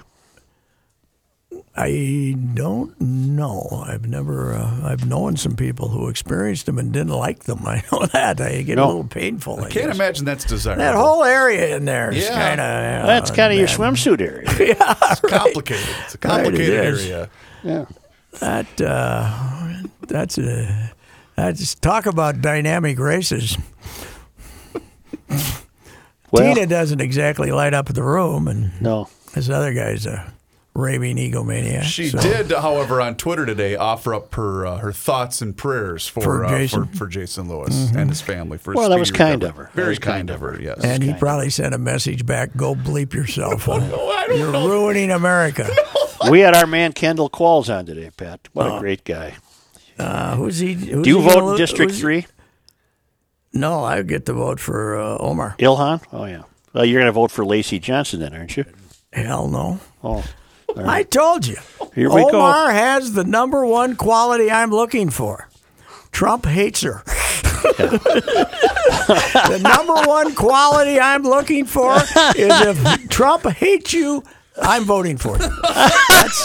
[1.81, 3.85] I don't know.
[3.87, 4.53] I've never.
[4.55, 7.61] Uh, I've known some people who experienced them and didn't like them.
[7.67, 8.41] I know that.
[8.41, 8.85] I get No.
[8.85, 9.59] a little painful.
[9.61, 9.95] I Can't guess.
[9.95, 10.83] imagine that's desirable.
[10.83, 12.35] That whole area in there is Yeah.
[12.35, 13.07] kind of.
[13.07, 14.49] That's kind of your swimsuit area.
[14.77, 15.87] Yeah, it's complicated.
[16.05, 17.07] It's a complicated is.
[17.07, 17.31] area.
[17.63, 17.85] Yeah.
[18.41, 20.93] That uh, that's a
[21.37, 23.57] that's talk about dynamic races.
[26.31, 29.09] Well, Tina doesn't exactly light up the room, and no.
[29.35, 30.33] this other guy's a
[30.79, 31.83] raving egomaniac.
[31.83, 36.07] She so- did, however, on Twitter today offer up her uh, her thoughts and prayers
[36.07, 36.83] for For uh, Jason.
[36.85, 36.93] Mm-hmm.
[36.93, 38.59] for, for Jason Lewis and his family.
[38.59, 39.65] For Well, that was kind recovery.
[39.65, 39.75] of her.
[39.75, 40.61] Very That was kind of her.
[40.61, 40.81] Yes.
[40.85, 43.67] And he probably sent a message back: "Go bleep yourself.
[44.29, 45.69] You're ruining America."
[46.29, 48.49] We had our man Kendall Qualls on today, Pat.
[48.53, 49.35] What a great guy.
[49.97, 50.75] Uh, who's he?
[50.75, 52.27] Who's Do you he gonna vote in District 3?
[53.53, 55.55] No, I get to vote for uh, Omar.
[55.61, 56.03] Ilhan?
[56.13, 56.43] Oh, yeah.
[56.75, 58.65] Well, you're going to vote for Lacy Johnson then, aren't you?
[59.13, 59.79] Hell no.
[60.03, 60.25] Oh,
[60.87, 61.57] I told you.
[61.95, 62.29] Here we go.
[62.39, 65.49] Omar has the number one quality I'm looking for.
[66.13, 67.03] Trump hates her.
[67.79, 72.07] the number one quality I'm looking for is
[72.37, 74.23] if Trump hates you,
[74.61, 75.49] I'm voting for you.
[75.63, 76.45] That's,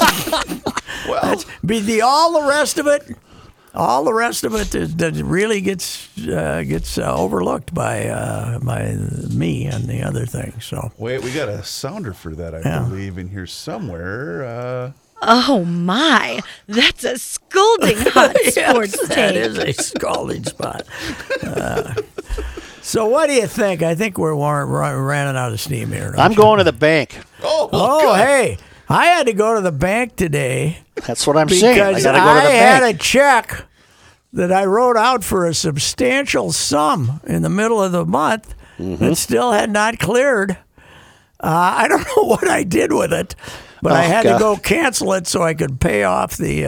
[1.06, 3.18] that's be the all the rest of it.
[3.76, 8.60] All the rest of it is, that really gets uh, gets uh, overlooked by uh,
[8.60, 8.94] by
[9.34, 10.54] me and the other thing.
[10.62, 12.84] So Wait, we got a sounder for that, I Yeah.
[12.88, 14.46] believe, in here somewhere.
[14.46, 14.92] Uh,
[15.26, 19.16] Oh my, that's a scolding hot sports Yes, take.
[19.16, 20.84] that is a scalding spot.
[21.42, 21.94] Uh,
[22.82, 23.82] so, what do you think?
[23.82, 26.14] I think we're, we're, we're running out of steam here.
[26.18, 26.38] I'm you?
[26.38, 27.18] going to the bank.
[27.42, 28.18] oh, Oh, good.
[28.20, 28.58] hey,
[28.94, 31.80] I had to go to the bank today That's what I'm saying.
[31.82, 32.96] I got to go to the had bank.
[32.96, 33.66] a check
[34.34, 39.06] that I wrote out for a substantial sum in the middle of the month Mm-hmm.
[39.06, 40.52] that still had not cleared.
[41.40, 43.36] Uh, I don't know what I did with it,
[43.84, 44.34] but I Oh, had God.
[44.34, 46.66] to go cancel it so I could pay off the.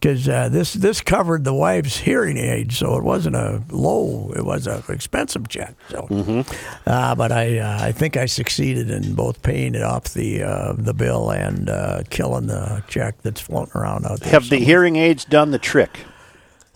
[0.00, 4.46] Because uh, this this covered the wife's hearing aid, so it wasn't a low; it
[4.46, 5.74] was an expensive check.
[5.90, 6.88] So, Mm-hmm.
[6.88, 10.72] uh, but I uh, I think I succeeded in both paying it off the uh,
[10.78, 14.32] the bill and uh, killing the check that's floating around out there.
[14.32, 16.06] Have the hearing aids done the trick?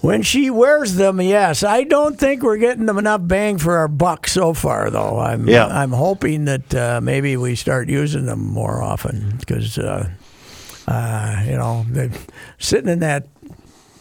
[0.00, 1.62] When she wears them, yes.
[1.64, 5.18] I don't think we're getting them enough bang for our buck so far, though.
[5.18, 5.64] I'm Yeah.
[5.66, 9.78] I'm hoping that uh, maybe we start using them more often because
[10.86, 12.10] uh, you know they-
[12.58, 13.26] sitting in that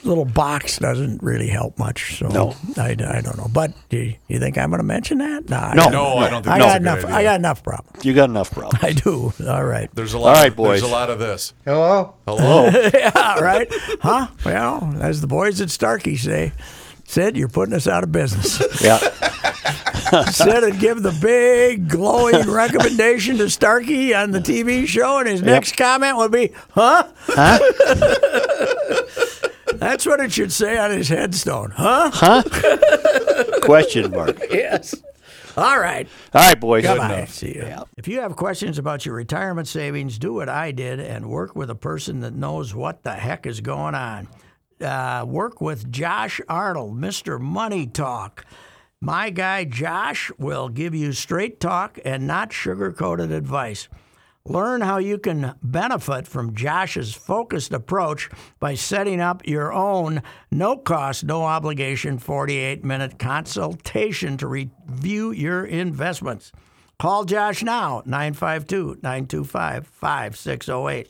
[0.04, 2.18] little box doesn't really help much.
[2.20, 2.54] So No.
[2.76, 3.48] I, I don't know.
[3.54, 5.48] But do you, you think I'm going to mention that?
[5.48, 5.84] Nah, I No.
[5.84, 7.04] got- No, I don't think I that's got a good enough.
[7.06, 7.16] idea.
[7.16, 8.06] I got enough problems.
[8.06, 8.84] You got enough problems.
[8.84, 9.32] I do.
[9.48, 9.90] All right.
[9.96, 10.36] There's a lot.
[10.36, 10.82] All right, boys.
[10.82, 11.54] There's a lot of this.
[11.64, 12.16] Hello?
[12.28, 12.66] Hello.
[12.94, 13.68] yeah, right?
[14.02, 14.28] Huh?
[14.44, 16.52] Well, as the boys at Starkey say,
[17.06, 18.62] Sid, you're putting us out of business.
[18.84, 18.98] Yeah.
[20.32, 25.42] Sid would give the big glowing recommendation to Starkey on the TV show, and his
[25.42, 27.08] next comment would be, "Huh?
[27.22, 27.60] Huh?
[29.76, 32.44] That's what it should say on his headstone, huh?" Huh?
[33.64, 34.38] Question mark.
[34.52, 34.94] Yes.
[35.58, 36.08] All right.
[36.34, 36.84] All right, boys.
[36.84, 37.26] Bye.
[37.26, 37.74] See you.
[37.98, 41.70] If you have questions about your retirement savings, do what I did and work with
[41.70, 44.28] a person that knows what the heck is going on.
[44.84, 47.40] Uh, work with Josh Arnold, Mr.
[47.40, 48.46] Money Talk.
[49.00, 53.88] My guy Josh will give you straight talk and not sugar coated advice.
[54.46, 58.30] Learn how you can benefit from Josh's focused approach
[58.60, 60.22] by setting up your own
[60.52, 66.52] no cost, no obligation 48 minute consultation to review your investments.
[67.00, 71.10] Call Josh now, 952 925 5608.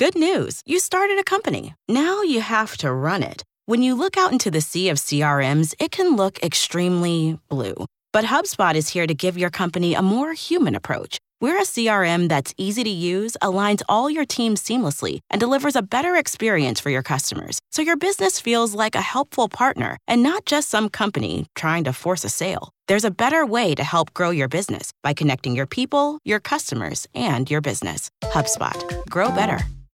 [0.00, 1.74] Good news, you started a company.
[1.86, 3.44] Now you have to run it.
[3.66, 7.76] When you look out into the sea of CRMs, it can look extremely blue.
[8.10, 11.18] But HubSpot is here to give your company a more human approach.
[11.42, 15.82] We're a CRM that's easy to use, aligns all your teams seamlessly, and delivers a
[15.82, 17.58] better experience for your customers.
[17.70, 21.92] So your business feels like a helpful partner and not just some company trying to
[21.92, 22.70] force a sale.
[22.88, 27.06] There's a better way to help grow your business by connecting your people, your customers,
[27.14, 28.10] and your business.
[28.22, 28.80] HubSpot.
[29.10, 29.60] Grow better.